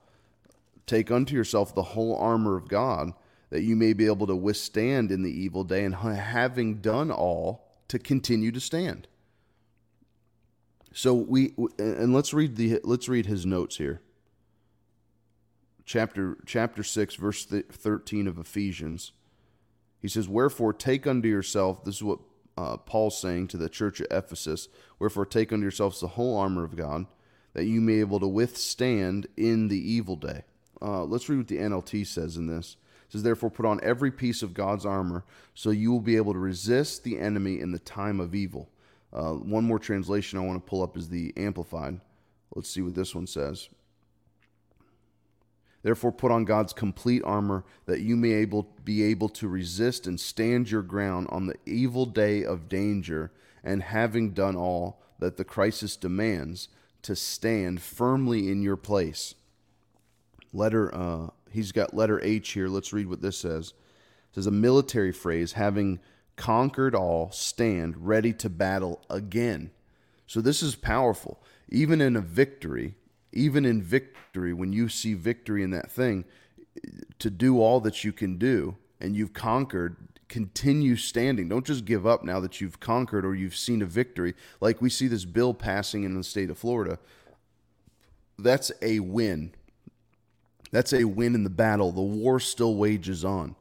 Take 0.87 1.11
unto 1.11 1.35
yourself 1.35 1.75
the 1.75 1.83
whole 1.83 2.15
armor 2.15 2.59
of 2.59 2.69
God, 2.69 3.15
that 3.49 3.63
you 3.63 3.75
may 3.75 3.95
be 3.95 4.05
able 4.05 4.27
to 4.27 4.37
withstand 4.37 5.11
in 5.11 5.23
the 5.23 5.31
evil 5.31 5.65
day, 5.65 5.83
and 5.83 5.95
having 5.95 6.83
done 6.83 7.11
all, 7.11 7.65
to 7.89 7.99
continue 7.99 8.53
to 8.53 8.61
stand. 8.61 9.09
So 10.95 11.13
we 11.13 11.55
and 11.77 12.15
let's 12.15 12.33
read 12.33 12.55
the 12.55 12.81
let's 12.85 13.09
read 13.09 13.27
his 13.27 13.45
notes 13.45 13.79
here. 13.79 14.01
Chapter 15.85 16.39
chapter 16.47 16.85
6 16.85 17.17
verse 17.17 17.45
13 17.45 18.29
of 18.29 18.39
Ephesians. 18.39 19.13
He 20.01 20.07
says, 20.07 20.29
"Wherefore 20.29 20.73
take 20.73 21.07
unto 21.07 21.29
yourself, 21.29 21.83
this 21.85 21.97
is 21.97 22.05
what 22.05 22.21
uh, 22.57 22.77
Paul's 22.77 23.21
saying 23.21 23.49
to 23.49 23.57
the 23.57 23.69
church 23.69 24.01
at 24.01 24.13
Ephesus, 24.13 24.69
wherefore 25.01 25.27
take 25.27 25.53
unto 25.53 25.63
yourselves 25.63 25.99
the 25.99 26.09
whole 26.09 26.37
armor 26.37 26.63
of 26.63 26.77
God, 26.77 27.07
that 27.55 27.65
you 27.65 27.81
may 27.81 27.95
be 27.95 28.01
able 28.01 28.21
to 28.21 28.29
withstand 28.29 29.27
in 29.37 29.67
the 29.67 29.79
evil 29.79 30.15
day." 30.15 30.45
Uh, 30.81 31.03
let's 31.03 31.29
read 31.29 31.39
what 31.39 31.49
the 31.49 31.59
NLT 31.59 32.07
says 32.07 32.37
in 32.37 32.47
this 32.47 32.77
It 33.07 33.13
says, 33.13 33.23
Therefore, 33.25 33.51
put 33.51 33.67
on 33.67 33.81
every 33.83 34.13
piece 34.13 34.43
of 34.43 34.55
God's 34.55 34.87
armor, 34.87 35.25
so 35.55 35.71
you 35.71 35.91
will 35.91 36.01
be 36.01 36.17
able 36.17 36.35
to 36.35 36.39
resist 36.39 37.03
the 37.03 37.19
enemy 37.19 37.59
in 37.59 37.73
the 37.73 37.79
time 37.81 38.21
of 38.21 38.35
evil. 38.35 38.71
Uh, 39.15 39.33
one 39.33 39.65
more 39.65 39.79
translation 39.79 40.39
I 40.39 40.43
want 40.43 40.65
to 40.65 40.69
pull 40.69 40.83
up 40.83 40.97
is 40.97 41.09
the 41.09 41.33
Amplified. 41.37 42.01
Let's 42.55 42.69
see 42.69 42.83
what 42.83 42.95
this 42.95 43.15
one 43.15 43.27
says. 43.27 43.69
Therefore, 45.83 46.13
put 46.13 46.33
on 46.33 46.45
God's 46.45 46.73
complete 46.73 47.23
armor 47.25 47.65
that 47.87 48.01
you 48.01 48.17
may 48.17 48.33
able, 48.33 48.69
be 48.85 49.03
able 49.05 49.29
to 49.31 49.47
resist 49.47 50.07
and 50.07 50.19
stand 50.19 50.71
your 50.71 50.83
ground 50.83 51.29
on 51.31 51.47
the 51.47 51.57
evil 51.67 52.07
day 52.07 52.43
of 52.43 52.69
danger, 52.69 53.31
and 53.63 53.83
having 53.83 54.31
done 54.31 54.57
all 54.57 55.03
that 55.19 55.37
the 55.37 55.45
crisis 55.45 55.97
demands, 55.97 56.69
to 57.03 57.15
stand 57.15 57.83
firmly 57.83 58.51
in 58.51 58.63
your 58.63 58.77
place. 58.77 59.35
Letter 60.53 60.95
uh, 60.95 61.29
he's 61.51 61.73
got 61.73 61.95
letter 61.95 62.21
H 62.23 62.51
here. 62.51 62.69
Let's 62.69 62.93
read 62.93 63.07
what 63.07 63.23
this 63.23 63.39
says. 63.39 63.69
It 64.31 64.35
says 64.35 64.47
a 64.47 64.51
military 64.51 65.13
phrase, 65.13 65.53
having 65.53 66.01
conquered 66.37 66.95
all, 66.95 67.31
stand 67.31 68.07
ready 68.07 68.33
to 68.35 68.49
battle 68.49 69.03
again. 69.09 69.71
So 70.27 70.41
this 70.41 70.63
is 70.63 70.75
powerful. 70.75 71.43
Even 71.69 72.01
in 72.01 72.17
a 72.17 72.21
victory, 72.21 72.95
even 73.33 73.65
in 73.65 73.83
victory, 73.83 74.53
when 74.53 74.73
you 74.73 74.89
see 74.89 75.15
victory 75.15 75.63
in 75.63 75.71
that 75.71 75.91
thing, 75.91 76.25
to 77.19 77.31
do 77.31 77.61
all 77.61 77.81
that 77.81 78.05
you 78.05 78.13
can 78.13 78.37
do 78.37 78.77
and 79.01 79.15
you've 79.17 79.33
conquered, 79.33 79.97
continue 80.29 80.97
standing. 80.97 81.49
Don't 81.49 81.67
just 81.67 81.85
give 81.85 82.07
up 82.07 82.25
now 82.25 82.41
that 82.41 82.61
you've 82.61 82.81
conquered 82.81 83.25
or 83.25 83.35
you've 83.35 83.57
seen 83.57 83.83
a 83.83 83.87
victory. 83.87 84.35
Like 84.61 84.83
we 84.83 84.91
see 84.91 85.09
this 85.09 85.25
bill 85.25 85.55
passing 85.55 86.05
in 86.05 86.15
the 86.15 86.25
state 86.25 86.51
of 86.51 86.59
Florida. 86.59 86.99
That's 88.39 88.73
a 88.83 89.01
win 89.01 89.55
that's 90.75 90.93
a 90.93 91.05
win 91.05 91.37
in 91.37 91.45
the 91.45 91.51
battle. 91.51 91.93
The 91.93 92.03
war 92.03 92.41
still 92.41 92.75
wages 92.75 93.25
on. 93.25 93.55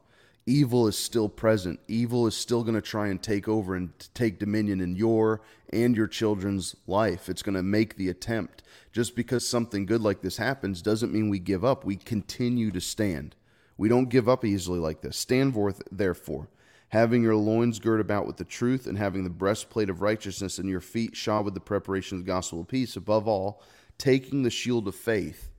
Evil 0.46 0.86
is 0.86 0.98
still 0.98 1.28
present. 1.30 1.80
Evil 1.88 2.26
is 2.26 2.36
still 2.36 2.62
going 2.62 2.74
to 2.74 2.82
try 2.82 3.08
and 3.08 3.22
take 3.22 3.48
over 3.48 3.74
and 3.74 3.90
take 4.12 4.38
dominion 4.38 4.80
in 4.82 4.94
your 4.94 5.40
and 5.70 5.96
your 5.96 6.06
children's 6.06 6.76
life. 6.86 7.30
It's 7.30 7.42
going 7.42 7.54
to 7.54 7.62
make 7.62 7.96
the 7.96 8.10
attempt. 8.10 8.62
Just 8.92 9.16
because 9.16 9.48
something 9.48 9.86
good 9.86 10.02
like 10.02 10.20
this 10.20 10.36
happens 10.36 10.82
doesn't 10.82 11.12
mean 11.12 11.30
we 11.30 11.38
give 11.38 11.64
up. 11.64 11.84
We 11.84 11.96
continue 11.96 12.70
to 12.72 12.80
stand. 12.80 13.36
We 13.78 13.88
don't 13.88 14.10
give 14.10 14.28
up 14.28 14.44
easily 14.44 14.78
like 14.78 15.00
this. 15.00 15.16
Stand 15.16 15.54
forth, 15.54 15.82
therefore, 15.90 16.50
having 16.90 17.22
your 17.22 17.36
loins 17.36 17.78
girt 17.78 18.00
about 18.00 18.26
with 18.26 18.36
the 18.36 18.44
truth, 18.44 18.86
and 18.86 18.98
having 18.98 19.24
the 19.24 19.30
breastplate 19.30 19.88
of 19.88 20.02
righteousness, 20.02 20.58
and 20.58 20.68
your 20.68 20.80
feet 20.80 21.16
shod 21.16 21.46
with 21.46 21.54
the 21.54 21.60
preparation 21.60 22.18
of 22.18 22.24
the 22.24 22.30
gospel 22.30 22.60
of 22.60 22.68
peace. 22.68 22.96
Above 22.96 23.26
all, 23.26 23.62
taking 23.96 24.42
the 24.42 24.50
shield 24.50 24.86
of 24.86 24.94
faith 24.94 25.50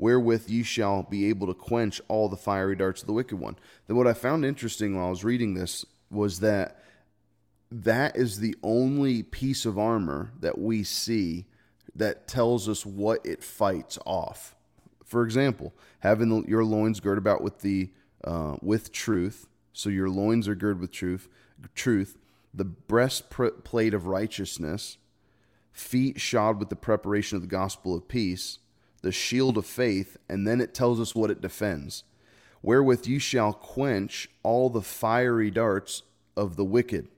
wherewith 0.00 0.48
ye 0.48 0.62
shall 0.62 1.02
be 1.02 1.28
able 1.28 1.46
to 1.46 1.52
quench 1.52 2.00
all 2.08 2.30
the 2.30 2.36
fiery 2.36 2.74
darts 2.74 3.02
of 3.02 3.06
the 3.06 3.12
wicked 3.12 3.38
one. 3.38 3.54
Then 3.86 3.98
what 3.98 4.06
I 4.06 4.14
found 4.14 4.46
interesting 4.46 4.96
while 4.96 5.08
I 5.08 5.10
was 5.10 5.24
reading 5.24 5.52
this 5.52 5.84
was 6.10 6.40
that 6.40 6.82
that 7.70 8.16
is 8.16 8.40
the 8.40 8.56
only 8.62 9.22
piece 9.22 9.66
of 9.66 9.78
armor 9.78 10.32
that 10.40 10.58
we 10.58 10.84
see 10.84 11.44
that 11.94 12.26
tells 12.26 12.66
us 12.66 12.86
what 12.86 13.24
it 13.26 13.44
fights 13.44 13.98
off. 14.06 14.56
For 15.04 15.22
example, 15.22 15.74
having 15.98 16.46
your 16.48 16.64
loins 16.64 17.00
girt 17.00 17.18
about 17.18 17.42
with 17.42 17.60
the 17.60 17.90
uh, 18.24 18.56
with 18.62 18.92
truth, 18.92 19.48
so 19.74 19.90
your 19.90 20.08
loins 20.08 20.48
are 20.48 20.54
girded 20.54 20.80
with 20.80 20.92
truth, 20.92 21.28
truth, 21.74 22.16
the 22.54 22.64
breastplate 22.64 23.92
of 23.92 24.06
righteousness, 24.06 24.96
feet 25.72 26.20
shod 26.20 26.58
with 26.58 26.70
the 26.70 26.76
preparation 26.76 27.36
of 27.36 27.42
the 27.42 27.48
gospel 27.48 27.94
of 27.94 28.08
peace, 28.08 28.58
the 29.02 29.12
shield 29.12 29.56
of 29.56 29.66
faith, 29.66 30.16
and 30.28 30.46
then 30.46 30.60
it 30.60 30.74
tells 30.74 31.00
us 31.00 31.14
what 31.14 31.30
it 31.30 31.40
defends. 31.40 32.04
Wherewith 32.62 33.06
you 33.06 33.18
shall 33.18 33.52
quench 33.52 34.28
all 34.42 34.68
the 34.68 34.82
fiery 34.82 35.50
darts 35.50 36.02
of 36.36 36.56
the 36.56 36.64
wicked. 36.64 37.08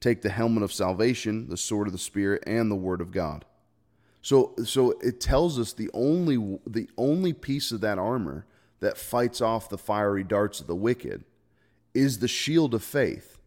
Take 0.00 0.22
the 0.22 0.30
helmet 0.30 0.62
of 0.62 0.72
salvation, 0.72 1.48
the 1.48 1.56
sword 1.56 1.88
of 1.88 1.92
the 1.92 1.98
Spirit, 1.98 2.44
and 2.46 2.70
the 2.70 2.76
word 2.76 3.00
of 3.00 3.10
God. 3.10 3.44
So, 4.22 4.54
so 4.64 4.92
it 5.02 5.20
tells 5.20 5.58
us 5.58 5.72
the 5.72 5.90
only 5.92 6.36
the 6.66 6.88
only 6.96 7.32
piece 7.32 7.72
of 7.72 7.80
that 7.82 7.98
armor 7.98 8.46
that 8.80 8.96
fights 8.96 9.40
off 9.40 9.68
the 9.68 9.78
fiery 9.78 10.24
darts 10.24 10.60
of 10.60 10.66
the 10.66 10.74
wicked 10.74 11.24
is 11.92 12.18
the 12.18 12.28
shield 12.28 12.74
of 12.74 12.82
faith. 12.82 13.38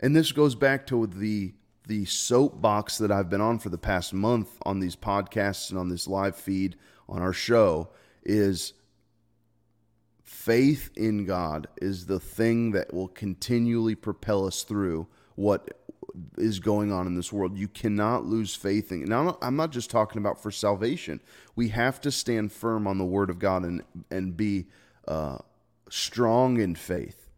And 0.00 0.16
this 0.16 0.32
goes 0.32 0.54
back 0.54 0.86
to 0.88 1.06
the 1.06 1.54
the 1.86 2.04
soapbox 2.04 2.98
that 2.98 3.10
I've 3.10 3.28
been 3.28 3.40
on 3.40 3.58
for 3.58 3.68
the 3.68 3.78
past 3.78 4.12
month 4.12 4.50
on 4.62 4.80
these 4.80 4.96
podcasts 4.96 5.70
and 5.70 5.78
on 5.78 5.88
this 5.88 6.06
live 6.06 6.36
feed 6.36 6.76
on 7.08 7.20
our 7.20 7.32
show 7.32 7.88
is 8.24 8.74
faith 10.22 10.90
in 10.96 11.24
God 11.24 11.66
is 11.80 12.06
the 12.06 12.20
thing 12.20 12.72
that 12.72 12.94
will 12.94 13.08
continually 13.08 13.94
propel 13.94 14.46
us 14.46 14.62
through 14.62 15.06
what 15.34 15.70
is 16.36 16.60
going 16.60 16.92
on 16.92 17.06
in 17.06 17.14
this 17.14 17.32
world. 17.32 17.56
You 17.56 17.68
cannot 17.68 18.26
lose 18.26 18.54
faith 18.54 18.92
in. 18.92 19.04
Now, 19.04 19.38
I'm 19.42 19.56
not 19.56 19.70
just 19.70 19.90
talking 19.90 20.18
about 20.18 20.42
for 20.42 20.50
salvation. 20.50 21.20
We 21.56 21.68
have 21.68 22.00
to 22.02 22.10
stand 22.10 22.52
firm 22.52 22.86
on 22.86 22.98
the 22.98 23.04
Word 23.04 23.30
of 23.30 23.38
God 23.38 23.64
and 23.64 23.82
and 24.10 24.36
be 24.36 24.66
uh, 25.08 25.38
strong 25.88 26.60
in 26.60 26.74
faith, 26.74 27.28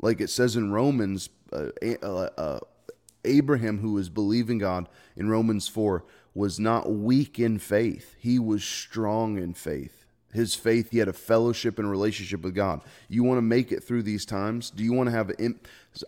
like 0.00 0.20
it 0.20 0.30
says 0.30 0.56
in 0.56 0.72
Romans. 0.72 1.30
Uh, 1.52 1.68
uh, 2.02 2.28
uh 2.36 2.58
Abraham, 3.26 3.78
who 3.78 3.92
was 3.92 4.08
believing 4.08 4.58
God 4.58 4.88
in 5.16 5.28
Romans 5.28 5.68
4, 5.68 6.04
was 6.34 6.58
not 6.58 6.90
weak 6.90 7.38
in 7.38 7.58
faith. 7.58 8.14
He 8.18 8.38
was 8.38 8.64
strong 8.64 9.36
in 9.36 9.54
faith. 9.54 10.05
His 10.36 10.54
faith, 10.54 10.90
he 10.90 10.98
had 10.98 11.08
a 11.08 11.12
fellowship 11.12 11.78
and 11.78 11.90
relationship 11.90 12.42
with 12.42 12.54
God. 12.54 12.82
You 13.08 13.24
want 13.24 13.38
to 13.38 13.42
make 13.42 13.72
it 13.72 13.82
through 13.82 14.02
these 14.02 14.24
times? 14.24 14.70
Do 14.70 14.84
you 14.84 14.92
want 14.92 15.08
to 15.08 15.12
have 15.12 15.30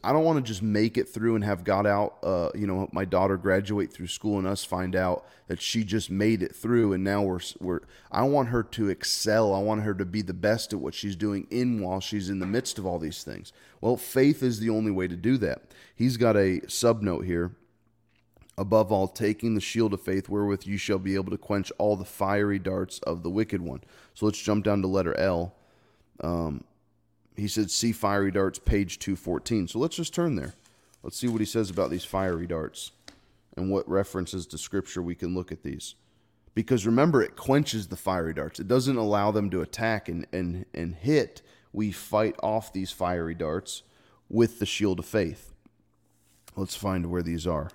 I 0.05 0.13
don't 0.13 0.25
want 0.25 0.45
to 0.45 0.47
just 0.47 0.63
make 0.63 0.99
it 0.99 1.09
through 1.09 1.35
and 1.35 1.45
have 1.45 1.65
God 1.65 1.87
out, 1.87 2.19
uh, 2.23 2.51
you 2.55 2.67
know, 2.67 2.89
my 2.93 3.05
daughter 3.05 3.37
graduate 3.37 3.93
through 3.93 4.09
school 4.09 4.39
and 4.39 4.47
us 4.47 4.63
find 4.63 4.95
out 4.95 5.25
that 5.47 5.63
she 5.63 5.83
just 5.83 6.11
made 6.11 6.43
it 6.43 6.55
through 6.55 6.93
and 6.93 7.03
now 7.03 7.23
we're, 7.23 7.41
we're, 7.59 7.81
I 8.13 8.23
want 8.23 8.51
her 8.51 8.63
to 8.63 8.89
excel. 8.91 9.55
I 9.55 9.61
want 9.61 9.83
her 9.83 9.95
to 9.95 10.05
be 10.05 10.21
the 10.21 10.35
best 10.35 10.73
at 10.73 10.79
what 10.79 10.95
she's 10.95 11.17
doing 11.17 11.47
in 11.51 11.81
while 11.81 12.01
she's 12.01 12.29
in 12.29 12.39
the 12.39 12.47
midst 12.47 12.79
of 12.79 12.85
all 12.85 12.99
these 12.99 13.25
things. 13.25 13.53
Well, 13.81 13.97
faith 13.97 14.43
is 14.43 14.61
the 14.61 14.71
only 14.71 14.91
way 14.91 15.09
to 15.09 15.17
do 15.17 15.39
that. 15.39 15.63
He's 15.97 16.17
got 16.17 16.37
a 16.37 16.61
sub 16.69 17.03
note 17.03 17.25
here. 17.25 17.53
Above 18.59 18.91
all, 18.91 19.07
taking 19.07 19.55
the 19.55 19.61
shield 19.61 19.95
of 19.95 20.03
faith, 20.03 20.29
wherewith 20.29 20.67
you 20.67 20.77
shall 20.77 20.99
be 20.99 21.15
able 21.15 21.31
to 21.31 21.39
quench 21.39 21.71
all 21.79 21.95
the 21.95 22.05
fiery 22.05 22.59
darts 22.59 22.99
of 23.01 23.23
the 23.23 23.31
wicked 23.31 23.63
one. 23.63 23.81
So 24.15 24.27
let's 24.27 24.43
jump 24.43 24.65
down 24.65 24.83
to 24.83 24.89
letter 24.89 25.17
L. 25.17 25.55
Um, 26.21 26.65
he 27.37 27.47
said, 27.47 27.71
see 27.71 27.93
fiery 27.93 28.33
darts, 28.33 28.59
page 28.59 28.99
214. 28.99 29.69
So 29.69 29.79
let's 29.79 29.95
just 29.95 30.13
turn 30.13 30.35
there. 30.35 30.55
Let's 31.05 31.17
see 31.17 31.29
what 31.29 31.41
he 31.41 31.47
says 31.47 31.71
about 31.71 31.91
these 31.91 32.05
fiery 32.05 32.49
darts 32.49 32.91
and 33.57 33.71
what 33.71 33.89
references 33.89 34.45
to 34.49 34.59
scripture 34.59 35.03
we 35.03 35.15
can 35.15 35.37
look 35.37 35.53
at 35.53 35.63
these. 35.63 35.95
Because 36.57 36.85
remember, 36.85 37.23
it 37.23 37.37
quenches 37.37 37.87
the 37.87 37.97
fiery 37.97 38.35
darts. 38.35 38.59
It 38.59 38.67
doesn't 38.67 38.97
allow 38.97 39.31
them 39.31 39.51
to 39.51 39.61
attack 39.61 40.09
and, 40.09 40.27
and, 40.33 40.67
and 40.75 40.97
hit. 40.97 41.43
We 41.73 41.93
fight 41.93 42.35
off 42.43 42.73
these 42.73 42.91
fiery 42.91 43.37
darts 43.37 43.85
with 44.29 44.59
the 44.59 44.67
shield 44.67 44.99
of 44.99 45.07
faith. 45.07 45.55
Let's 46.57 46.75
find 46.75 47.07
where 47.07 47.23
these 47.23 47.47
are. 47.47 47.71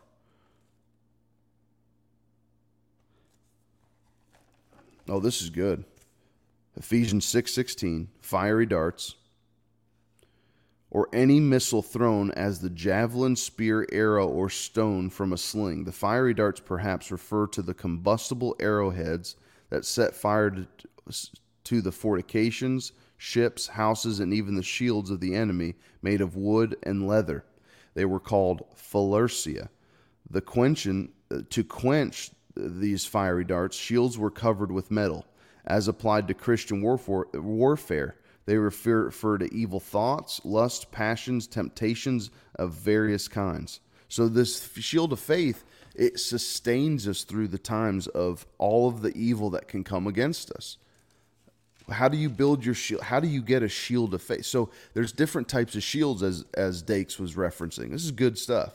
Oh, 5.07 5.19
this 5.19 5.41
is 5.41 5.49
good. 5.49 5.83
Ephesians 6.75 7.25
6:16, 7.25 8.07
fiery 8.21 8.65
darts 8.65 9.15
or 10.93 11.09
any 11.11 11.39
missile 11.39 11.81
thrown 11.81 12.29
as 12.31 12.61
the 12.61 12.69
javelin, 12.69 13.35
spear, 13.35 13.85
arrow, 13.91 14.27
or 14.27 14.47
stone 14.47 15.09
from 15.09 15.33
a 15.33 15.37
sling. 15.37 15.83
The 15.83 15.91
fiery 15.91 16.35
darts 16.35 16.59
perhaps 16.59 17.11
refer 17.11 17.47
to 17.47 17.63
the 17.63 17.73
combustible 17.73 18.55
arrowheads 18.59 19.35
that 19.71 19.85
set 19.85 20.15
fire 20.15 20.51
to, 20.51 20.67
to 21.63 21.81
the 21.81 21.91
fortifications, 21.91 22.91
ships, 23.17 23.65
houses, 23.65 24.19
and 24.19 24.31
even 24.35 24.53
the 24.53 24.61
shields 24.61 25.09
of 25.09 25.19
the 25.19 25.33
enemy 25.33 25.73
made 26.03 26.21
of 26.21 26.35
wood 26.35 26.77
and 26.83 27.07
leather. 27.07 27.43
They 27.95 28.05
were 28.05 28.19
called 28.19 28.63
phalaria. 28.75 29.69
The 30.29 30.41
quenching, 30.41 31.11
uh, 31.31 31.39
to 31.49 31.63
quench 31.63 32.29
these 32.55 33.05
fiery 33.05 33.43
darts, 33.43 33.75
shields 33.75 34.17
were 34.17 34.31
covered 34.31 34.71
with 34.71 34.91
metal. 34.91 35.25
As 35.65 35.87
applied 35.87 36.27
to 36.27 36.33
Christian 36.33 36.81
warfare, 36.81 38.15
they 38.45 38.57
refer, 38.57 39.05
refer 39.05 39.37
to 39.37 39.53
evil 39.53 39.79
thoughts, 39.79 40.41
lust, 40.43 40.91
passions, 40.91 41.47
temptations 41.47 42.29
of 42.55 42.71
various 42.71 43.27
kinds. 43.27 43.79
So 44.09 44.27
this 44.27 44.69
shield 44.73 45.13
of 45.13 45.19
faith, 45.19 45.63
it 45.95 46.19
sustains 46.19 47.07
us 47.07 47.23
through 47.23 47.47
the 47.47 47.57
times 47.57 48.07
of 48.07 48.45
all 48.57 48.87
of 48.87 49.01
the 49.01 49.15
evil 49.17 49.49
that 49.51 49.67
can 49.67 49.83
come 49.83 50.07
against 50.07 50.51
us. 50.51 50.77
How 51.89 52.07
do 52.07 52.17
you 52.17 52.29
build 52.29 52.65
your 52.65 52.75
shield? 52.75 53.01
How 53.01 53.19
do 53.19 53.27
you 53.27 53.41
get 53.41 53.63
a 53.63 53.67
shield 53.67 54.13
of 54.13 54.21
faith? 54.21 54.45
So 54.45 54.69
there's 54.93 55.11
different 55.11 55.47
types 55.47 55.75
of 55.75 55.83
shields 55.83 56.23
as 56.23 56.45
as 56.53 56.81
Dakes 56.81 57.19
was 57.19 57.35
referencing. 57.35 57.91
This 57.91 58.05
is 58.05 58.11
good 58.11 58.37
stuff. 58.37 58.73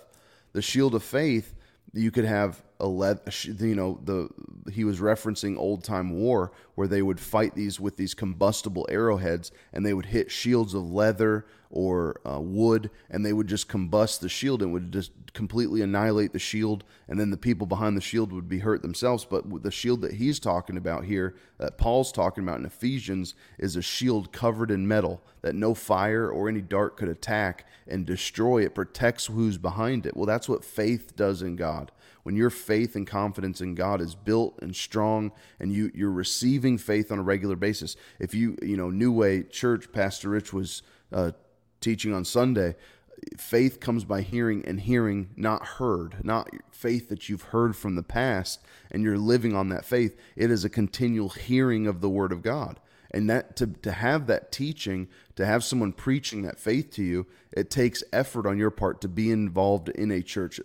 The 0.53 0.61
shield 0.61 0.95
of 0.95 1.03
faith, 1.03 1.55
you 1.93 2.11
could 2.11 2.27
have 2.27 2.63
a 2.81 2.87
lead, 2.87 3.21
you 3.45 3.75
know, 3.75 3.99
the 4.05 4.29
he 4.71 4.85
was 4.85 5.01
referencing 5.01 5.57
old 5.57 5.83
time 5.83 6.11
war 6.11 6.53
where 6.75 6.87
they 6.87 7.03
would 7.03 7.19
fight 7.19 7.55
these 7.55 7.81
with 7.81 7.97
these 7.97 8.15
combustible 8.15 8.87
arrowheads 8.89 9.51
and 9.73 9.85
they 9.85 9.95
would 9.95 10.07
hit 10.07 10.31
shields 10.31 10.75
of 10.75 10.91
leather 10.91 11.47
or 11.71 12.21
uh, 12.25 12.41
wood 12.41 12.91
and 13.11 13.27
they 13.27 13.33
would 13.33 13.49
just 13.49 13.69
combust 13.69 14.21
the 14.21 14.29
shield 14.29 14.63
and 14.63 14.73
would 14.73 14.93
just 14.93 15.11
completely 15.35 15.83
annihilate 15.83 16.33
the 16.33 16.39
shield 16.39 16.85
and 17.09 17.19
then 17.19 17.31
the 17.31 17.37
people 17.37 17.67
behind 17.67 17.97
the 17.97 18.01
shield 18.01 18.33
would 18.33 18.49
be 18.49 18.61
hurt 18.61 18.83
themselves. 18.83 19.25
But 19.25 19.63
the 19.63 19.71
shield 19.73 20.01
that 20.03 20.15
he's 20.15 20.39
talking 20.39 20.77
about 20.77 21.05
here 21.05 21.35
that 21.59 21.79
Paul's 21.79 22.13
talking 22.13 22.45
about 22.45 22.61
in 22.61 22.67
Ephesians 22.67 23.35
is 23.59 23.75
a 23.75 23.83
shield 23.83 24.33
covered 24.33 24.71
in 24.71 24.87
metal 24.87 25.21
that 25.43 25.55
no 25.55 25.75
fire 25.75 26.31
or 26.31 26.49
any 26.49 26.61
dart 26.61 26.97
could 26.97 27.09
attack 27.09 27.67
and 27.89 28.07
destroy. 28.07 28.63
It 28.63 28.75
protects 28.75 29.27
who's 29.27 29.59
behind 29.59 30.07
it. 30.07 30.17
Well 30.17 30.27
that's 30.27 30.49
what 30.49 30.65
faith 30.65 31.17
does 31.17 31.43
in 31.43 31.57
God 31.57 31.91
when 32.29 32.37
your 32.37 32.51
faith 32.51 32.95
and 32.95 33.07
confidence 33.07 33.63
in 33.63 33.75
God 33.75 34.03
is 34.03 34.15
built 34.15 34.59
and 34.61 34.77
strong 34.77 35.33
and 35.59 35.73
you 35.73 35.91
you're 35.95 36.11
receiving 36.11 36.77
faith 36.77 37.11
on 37.11 37.19
a 37.19 37.23
regular 37.23 37.57
basis. 37.57 37.97
If 38.19 38.35
you 38.35 38.55
you 38.61 38.77
know 38.77 38.91
New 38.91 39.11
Way 39.11 39.45
Church 39.45 39.91
Pastor 39.93 40.29
Rich 40.29 40.53
was 40.53 40.83
uh, 41.11 41.31
teaching 41.81 42.13
on 42.13 42.27
Sunday 42.27 42.77
faith 43.39 43.81
comes 43.81 44.05
by 44.05 44.21
hearing 44.21 44.63
and 44.67 44.79
hearing 44.79 45.31
not 45.37 45.65
heard 45.65 46.23
not 46.23 46.51
faith 46.71 47.09
that 47.09 47.31
you've 47.31 47.45
heard 47.45 47.75
from 47.75 47.95
the 47.95 48.03
past 48.03 48.61
and 48.91 49.03
you're 49.03 49.17
living 49.17 49.57
on 49.57 49.71
that 49.71 49.87
faith. 49.87 50.15
It 50.37 50.51
is 50.51 50.67
a 50.67 50.69
continual 50.69 51.31
hearing 51.31 51.87
of 51.87 52.03
the 52.03 52.11
word 52.11 52.31
of 52.31 52.43
God 52.43 52.79
and 53.11 53.29
that 53.31 53.57
to, 53.57 53.67
to 53.67 53.93
have 53.93 54.27
that 54.27 54.53
teaching 54.53 55.09
to 55.37 55.47
have 55.47 55.65
someone 55.65 55.93
preaching 55.93 56.43
that 56.43 56.59
faith 56.59 56.91
to 56.91 57.03
you 57.03 57.27
it 57.53 57.71
takes 57.71 58.03
effort 58.13 58.47
on 58.47 58.59
your 58.59 58.71
part 58.71 59.01
to 59.01 59.09
be 59.09 59.31
involved 59.31 59.89
in 59.89 60.11
a 60.11 60.23
church. 60.23 60.61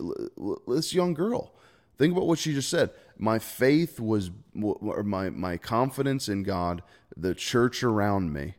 This 0.67 0.93
young 0.93 1.13
girl 1.13 1.53
think 1.97 2.11
about 2.11 2.27
what 2.27 2.39
she 2.39 2.53
just 2.53 2.69
said. 2.69 2.91
My 3.17 3.39
faith 3.39 3.99
was 3.99 4.31
or 4.61 5.03
my 5.03 5.29
my 5.29 5.57
confidence 5.57 6.27
in 6.27 6.43
god 6.43 6.83
the 7.15 7.35
church 7.35 7.83
around 7.83 8.33
me 8.33 8.55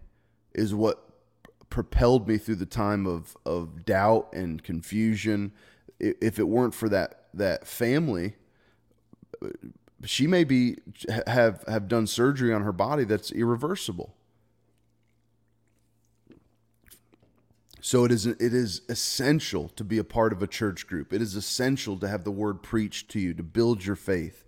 is 0.54 0.74
what 0.74 1.00
propelled 1.68 2.28
me 2.28 2.38
through 2.38 2.54
the 2.54 2.66
time 2.66 3.06
of 3.06 3.36
of 3.44 3.84
doubt 3.84 4.32
and 4.32 4.62
confusion. 4.62 5.52
If 5.98 6.38
it 6.38 6.48
weren't 6.48 6.74
for 6.74 6.88
that 6.88 7.26
that 7.34 7.66
family 7.66 8.36
she 10.04 10.26
may 10.26 10.44
be 10.44 10.76
have 11.26 11.64
have 11.68 11.88
done 11.88 12.06
surgery 12.06 12.52
on 12.52 12.62
her 12.62 12.72
body 12.72 13.04
that's 13.04 13.30
irreversible. 13.32 14.14
So 17.80 18.04
it 18.04 18.12
is 18.12 18.26
it 18.26 18.40
is 18.40 18.80
essential 18.88 19.68
to 19.76 19.84
be 19.84 19.98
a 19.98 20.04
part 20.04 20.32
of 20.32 20.42
a 20.42 20.46
church 20.46 20.86
group. 20.86 21.12
It 21.12 21.20
is 21.20 21.34
essential 21.34 21.98
to 21.98 22.08
have 22.08 22.24
the 22.24 22.30
word 22.30 22.62
preached 22.62 23.10
to 23.10 23.20
you 23.20 23.34
to 23.34 23.42
build 23.42 23.84
your 23.84 23.96
faith. 23.96 24.44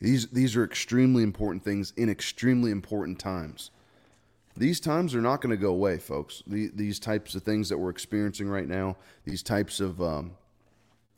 These 0.00 0.28
these 0.28 0.56
are 0.56 0.64
extremely 0.64 1.22
important 1.22 1.64
things 1.64 1.92
in 1.96 2.08
extremely 2.08 2.70
important 2.70 3.18
times. 3.18 3.70
These 4.56 4.80
times 4.80 5.14
are 5.14 5.20
not 5.20 5.40
going 5.40 5.50
to 5.50 5.60
go 5.60 5.70
away, 5.70 5.98
folks. 5.98 6.42
The, 6.46 6.70
these 6.74 6.98
types 6.98 7.34
of 7.34 7.44
things 7.44 7.68
that 7.68 7.78
we're 7.78 7.90
experiencing 7.90 8.48
right 8.48 8.66
now, 8.66 8.96
these 9.24 9.42
types 9.42 9.78
of 9.78 10.00
um, 10.02 10.32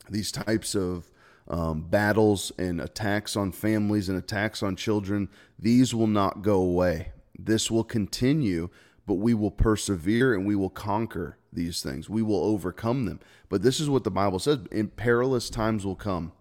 these 0.09 0.31
types 0.31 0.75
of 0.75 1.09
um, 1.47 1.81
battles 1.81 2.51
and 2.57 2.79
attacks 2.79 3.35
on 3.35 3.51
families 3.51 4.09
and 4.09 4.17
attacks 4.17 4.63
on 4.63 4.75
children, 4.75 5.29
these 5.59 5.93
will 5.93 6.07
not 6.07 6.41
go 6.41 6.61
away. 6.61 7.11
This 7.37 7.69
will 7.69 7.83
continue, 7.83 8.69
but 9.05 9.15
we 9.15 9.33
will 9.33 9.51
persevere 9.51 10.33
and 10.33 10.45
we 10.45 10.55
will 10.55 10.69
conquer 10.69 11.37
these 11.51 11.81
things. 11.81 12.09
We 12.09 12.21
will 12.21 12.43
overcome 12.43 13.05
them. 13.05 13.19
But 13.49 13.61
this 13.61 13.79
is 13.79 13.89
what 13.89 14.03
the 14.03 14.11
Bible 14.11 14.39
says 14.39 14.59
in 14.71 14.87
perilous 14.89 15.49
times 15.49 15.85
will 15.85 15.95
come. 15.95 16.31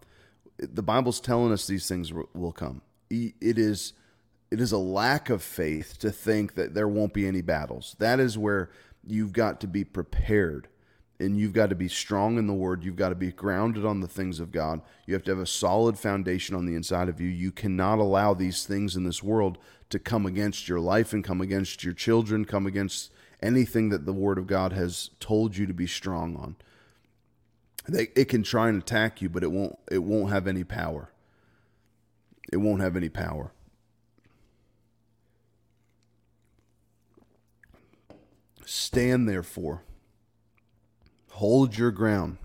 The 0.58 0.82
Bible's 0.82 1.20
telling 1.20 1.52
us 1.52 1.66
these 1.66 1.88
things 1.88 2.12
will 2.12 2.52
come. 2.52 2.82
It 3.08 3.58
is 3.58 3.94
it 4.50 4.60
is 4.60 4.72
a 4.72 4.78
lack 4.78 5.30
of 5.30 5.42
faith 5.42 5.98
to 5.98 6.10
think 6.10 6.54
that 6.54 6.74
there 6.74 6.88
won't 6.88 7.14
be 7.14 7.26
any 7.26 7.40
battles. 7.40 7.94
That 8.00 8.18
is 8.18 8.36
where 8.36 8.70
you've 9.06 9.32
got 9.32 9.60
to 9.60 9.68
be 9.68 9.84
prepared 9.84 10.68
and 11.20 11.38
you've 11.38 11.52
got 11.52 11.68
to 11.68 11.74
be 11.74 11.86
strong 11.86 12.38
in 12.38 12.46
the 12.46 12.54
word. 12.54 12.82
You've 12.82 12.96
got 12.96 13.10
to 13.10 13.14
be 13.14 13.30
grounded 13.30 13.84
on 13.84 14.00
the 14.00 14.08
things 14.08 14.40
of 14.40 14.50
God. 14.50 14.80
You 15.06 15.12
have 15.12 15.22
to 15.24 15.32
have 15.32 15.38
a 15.38 15.46
solid 15.46 15.98
foundation 15.98 16.56
on 16.56 16.64
the 16.64 16.74
inside 16.74 17.10
of 17.10 17.20
you. 17.20 17.28
You 17.28 17.52
cannot 17.52 17.98
allow 17.98 18.32
these 18.32 18.64
things 18.64 18.96
in 18.96 19.04
this 19.04 19.22
world 19.22 19.58
to 19.90 19.98
come 19.98 20.24
against 20.24 20.66
your 20.66 20.80
life 20.80 21.12
and 21.12 21.22
come 21.22 21.42
against 21.42 21.84
your 21.84 21.92
children, 21.92 22.46
come 22.46 22.66
against 22.66 23.12
anything 23.42 23.90
that 23.90 24.06
the 24.06 24.14
word 24.14 24.38
of 24.38 24.46
God 24.46 24.72
has 24.72 25.10
told 25.20 25.56
you 25.56 25.66
to 25.66 25.74
be 25.74 25.86
strong 25.86 26.36
on. 26.36 26.56
They, 27.86 28.08
it 28.16 28.26
can 28.26 28.42
try 28.42 28.70
and 28.70 28.80
attack 28.80 29.20
you, 29.20 29.28
but 29.28 29.42
it 29.42 29.52
won't 29.52 29.78
it 29.90 29.98
won't 29.98 30.30
have 30.30 30.46
any 30.46 30.64
power. 30.64 31.10
It 32.52 32.58
won't 32.58 32.80
have 32.80 32.96
any 32.96 33.08
power. 33.08 33.52
Stand 38.64 39.28
therefore 39.28 39.82
Hold 41.40 41.78
your 41.78 41.90
ground. 41.90 42.36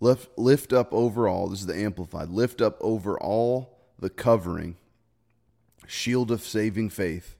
Lift, 0.00 0.30
lift 0.38 0.72
up 0.72 0.94
over 0.94 1.28
all, 1.28 1.48
this 1.48 1.60
is 1.60 1.66
the 1.66 1.76
Amplified, 1.76 2.30
lift 2.30 2.62
up 2.62 2.78
over 2.80 3.20
all 3.20 3.76
the 3.98 4.08
covering, 4.08 4.76
shield 5.86 6.30
of 6.30 6.40
saving 6.42 6.88
faith, 6.88 7.36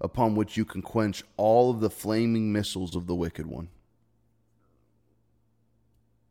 upon 0.00 0.34
which 0.34 0.56
you 0.56 0.64
can 0.64 0.80
quench 0.80 1.22
all 1.36 1.70
of 1.70 1.80
the 1.80 1.90
flaming 1.90 2.50
missiles 2.50 2.96
of 2.96 3.06
the 3.06 3.14
wicked 3.14 3.44
one. 3.44 3.68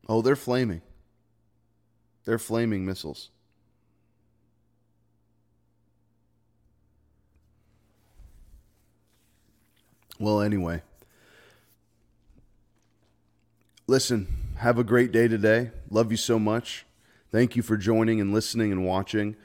Oh, 0.10 0.23
they're 0.23 0.36
flaming. 0.36 0.82
They're 2.26 2.39
flaming 2.39 2.88
missiles. 2.88 3.30
Well, 10.19 10.41
anyway, 10.41 10.84
listen, 13.88 14.28
have 14.58 14.78
a 14.78 14.84
great 14.84 15.12
day 15.12 15.28
today. 15.28 15.71
Love 15.89 16.12
you 16.12 16.17
so 16.17 16.38
much. 16.38 16.86
Thank 17.32 17.55
you 17.55 17.64
for 17.64 17.78
joining 17.78 18.22
and 18.22 18.32
listening 18.32 18.72
and 18.72 18.86
watching. 18.86 19.36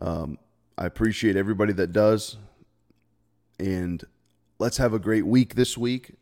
Um, 0.00 0.38
I 0.76 0.84
appreciate 0.84 1.36
everybody 1.36 1.72
that 1.74 1.92
does. 1.92 2.38
And 3.60 4.02
let's 4.58 4.78
have 4.78 4.92
a 4.92 4.98
great 4.98 5.24
week 5.24 5.54
this 5.54 5.78
week. 5.78 6.14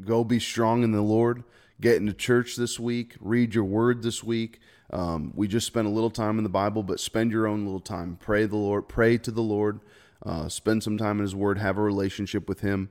Go 0.00 0.24
be 0.24 0.40
strong 0.40 0.82
in 0.82 0.92
the 0.92 1.02
Lord. 1.02 1.44
Get 1.80 1.96
into 1.96 2.14
church 2.14 2.56
this 2.56 2.80
week. 2.80 3.16
Read 3.20 3.54
your 3.54 3.64
word 3.64 4.02
this 4.02 4.24
week. 4.24 4.58
Um, 4.92 5.32
we 5.34 5.46
just 5.48 5.66
spent 5.66 5.86
a 5.86 5.90
little 5.90 6.10
time 6.10 6.38
in 6.38 6.44
the 6.44 6.50
Bible, 6.50 6.82
but 6.82 6.98
spend 6.98 7.30
your 7.30 7.46
own 7.46 7.64
little 7.64 7.80
time. 7.80 8.16
Pray 8.20 8.46
the 8.46 8.56
Lord. 8.56 8.88
Pray 8.88 9.18
to 9.18 9.30
the 9.30 9.42
Lord. 9.42 9.80
Uh, 10.24 10.48
spend 10.48 10.82
some 10.82 10.98
time 10.98 11.18
in 11.18 11.22
His 11.22 11.34
Word. 11.34 11.58
Have 11.58 11.78
a 11.78 11.82
relationship 11.82 12.48
with 12.48 12.60
Him. 12.60 12.90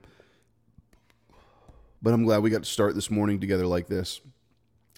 But 2.02 2.14
I'm 2.14 2.24
glad 2.24 2.42
we 2.42 2.50
got 2.50 2.64
to 2.64 2.70
start 2.70 2.94
this 2.94 3.10
morning 3.10 3.40
together 3.40 3.66
like 3.66 3.86
this. 3.86 4.20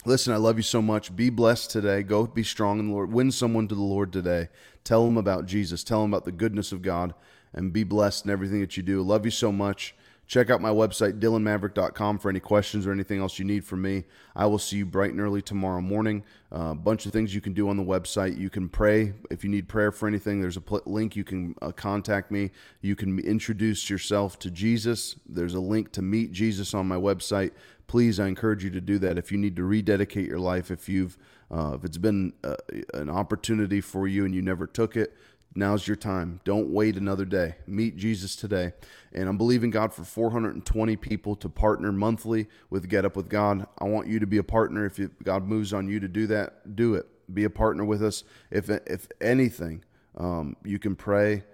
Listen, 0.04 0.32
I 0.32 0.36
love 0.36 0.56
you 0.56 0.62
so 0.62 0.80
much. 0.80 1.14
Be 1.14 1.30
blessed 1.30 1.70
today. 1.70 2.02
Go 2.02 2.26
be 2.26 2.42
strong 2.42 2.78
in 2.78 2.88
the 2.88 2.92
Lord. 2.92 3.12
Win 3.12 3.30
someone 3.30 3.68
to 3.68 3.74
the 3.74 3.82
Lord 3.82 4.12
today. 4.12 4.48
Tell 4.84 5.04
them 5.04 5.16
about 5.16 5.46
Jesus. 5.46 5.84
Tell 5.84 6.02
them 6.02 6.12
about 6.12 6.24
the 6.24 6.32
goodness 6.32 6.72
of 6.72 6.82
God 6.82 7.14
and 7.52 7.72
be 7.72 7.84
blessed 7.84 8.24
in 8.24 8.30
everything 8.30 8.60
that 8.60 8.76
you 8.76 8.82
do. 8.82 9.02
Love 9.02 9.24
you 9.24 9.30
so 9.30 9.52
much. 9.52 9.94
Check 10.32 10.48
out 10.48 10.62
my 10.62 10.70
website, 10.70 11.20
dylanmaverick.com, 11.20 12.18
for 12.18 12.30
any 12.30 12.40
questions 12.40 12.86
or 12.86 12.92
anything 12.92 13.20
else 13.20 13.38
you 13.38 13.44
need 13.44 13.66
from 13.66 13.82
me. 13.82 14.04
I 14.34 14.46
will 14.46 14.58
see 14.58 14.78
you 14.78 14.86
bright 14.86 15.10
and 15.10 15.20
early 15.20 15.42
tomorrow 15.42 15.82
morning. 15.82 16.24
A 16.50 16.56
uh, 16.56 16.74
bunch 16.74 17.04
of 17.04 17.12
things 17.12 17.34
you 17.34 17.42
can 17.42 17.52
do 17.52 17.68
on 17.68 17.76
the 17.76 17.82
website. 17.82 18.38
You 18.38 18.48
can 18.48 18.70
pray. 18.70 19.12
If 19.30 19.44
you 19.44 19.50
need 19.50 19.68
prayer 19.68 19.92
for 19.92 20.08
anything, 20.08 20.40
there's 20.40 20.56
a 20.56 20.62
pl- 20.62 20.80
link. 20.86 21.16
You 21.16 21.24
can 21.24 21.54
uh, 21.60 21.70
contact 21.72 22.30
me. 22.30 22.50
You 22.80 22.96
can 22.96 23.18
introduce 23.18 23.90
yourself 23.90 24.38
to 24.38 24.50
Jesus. 24.50 25.16
There's 25.28 25.52
a 25.52 25.60
link 25.60 25.92
to 25.92 26.00
meet 26.00 26.32
Jesus 26.32 26.72
on 26.72 26.88
my 26.88 26.96
website. 26.96 27.50
Please, 27.86 28.18
I 28.18 28.26
encourage 28.26 28.64
you 28.64 28.70
to 28.70 28.80
do 28.80 28.98
that. 29.00 29.18
If 29.18 29.32
you 29.32 29.36
need 29.36 29.54
to 29.56 29.64
rededicate 29.64 30.26
your 30.26 30.38
life, 30.38 30.70
if 30.70 30.88
you've 30.88 31.18
uh, 31.50 31.74
if 31.74 31.84
it's 31.84 31.98
been 31.98 32.32
uh, 32.42 32.56
an 32.94 33.10
opportunity 33.10 33.82
for 33.82 34.08
you 34.08 34.24
and 34.24 34.34
you 34.34 34.40
never 34.40 34.66
took 34.66 34.96
it, 34.96 35.14
Now's 35.54 35.86
your 35.86 35.96
time. 35.96 36.40
Don't 36.44 36.70
wait 36.70 36.96
another 36.96 37.26
day. 37.26 37.56
Meet 37.66 37.96
Jesus 37.96 38.36
today. 38.36 38.72
And 39.12 39.28
I'm 39.28 39.36
believing 39.36 39.70
God 39.70 39.92
for 39.92 40.02
420 40.02 40.96
people 40.96 41.36
to 41.36 41.48
partner 41.48 41.92
monthly 41.92 42.48
with 42.70 42.88
Get 42.88 43.04
Up 43.04 43.16
with 43.16 43.28
God. 43.28 43.66
I 43.78 43.84
want 43.84 44.08
you 44.08 44.18
to 44.18 44.26
be 44.26 44.38
a 44.38 44.42
partner. 44.42 44.86
If 44.86 44.98
God 45.22 45.46
moves 45.46 45.72
on 45.72 45.88
you 45.88 46.00
to 46.00 46.08
do 46.08 46.26
that, 46.28 46.74
do 46.74 46.94
it. 46.94 47.06
Be 47.32 47.44
a 47.44 47.50
partner 47.50 47.84
with 47.84 48.02
us. 48.02 48.24
If, 48.50 48.70
if 48.70 49.08
anything, 49.20 49.84
um, 50.16 50.56
you 50.64 50.78
can 50.78 50.96
pray 50.96 51.44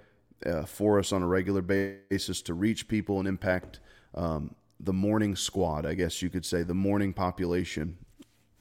uh, 0.46 0.62
for 0.62 1.00
us 1.00 1.12
on 1.12 1.22
a 1.22 1.26
regular 1.26 1.62
basis 1.62 2.40
to 2.42 2.54
reach 2.54 2.86
people 2.86 3.18
and 3.18 3.26
impact 3.26 3.80
um, 4.14 4.54
the 4.78 4.92
morning 4.92 5.34
squad, 5.34 5.84
I 5.84 5.94
guess 5.94 6.22
you 6.22 6.30
could 6.30 6.46
say, 6.46 6.62
the 6.62 6.74
morning 6.74 7.12
population 7.12 7.98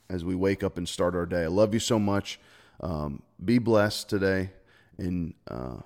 as 0.09 0.25
we 0.25 0.33
wake 0.33 0.63
up 0.63 0.79
and 0.79 0.89
start 0.89 1.15
our 1.15 1.27
day. 1.27 1.43
I 1.43 1.47
love 1.47 1.75
you 1.75 1.79
so 1.79 1.99
much. 1.99 2.39
Um, 2.79 3.21
be 3.43 3.59
blessed 3.59 4.09
today 4.09 4.51
and 4.97 5.33
uh, 5.49 5.77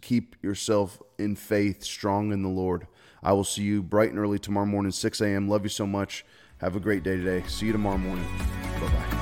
keep 0.00 0.36
yourself 0.42 1.00
in 1.18 1.36
faith, 1.36 1.84
strong 1.84 2.32
in 2.32 2.42
the 2.42 2.48
Lord. 2.48 2.86
I 3.22 3.32
will 3.32 3.44
see 3.44 3.62
you 3.62 3.82
bright 3.82 4.10
and 4.10 4.18
early 4.18 4.38
tomorrow 4.38 4.66
morning, 4.66 4.92
6 4.92 5.20
a.m. 5.20 5.48
Love 5.48 5.64
you 5.64 5.68
so 5.68 5.86
much. 5.86 6.24
Have 6.58 6.76
a 6.76 6.80
great 6.80 7.02
day 7.02 7.16
today. 7.16 7.46
See 7.48 7.66
you 7.66 7.72
tomorrow 7.72 7.98
morning. 7.98 8.26
Bye 8.80 8.88
bye. 8.88 9.17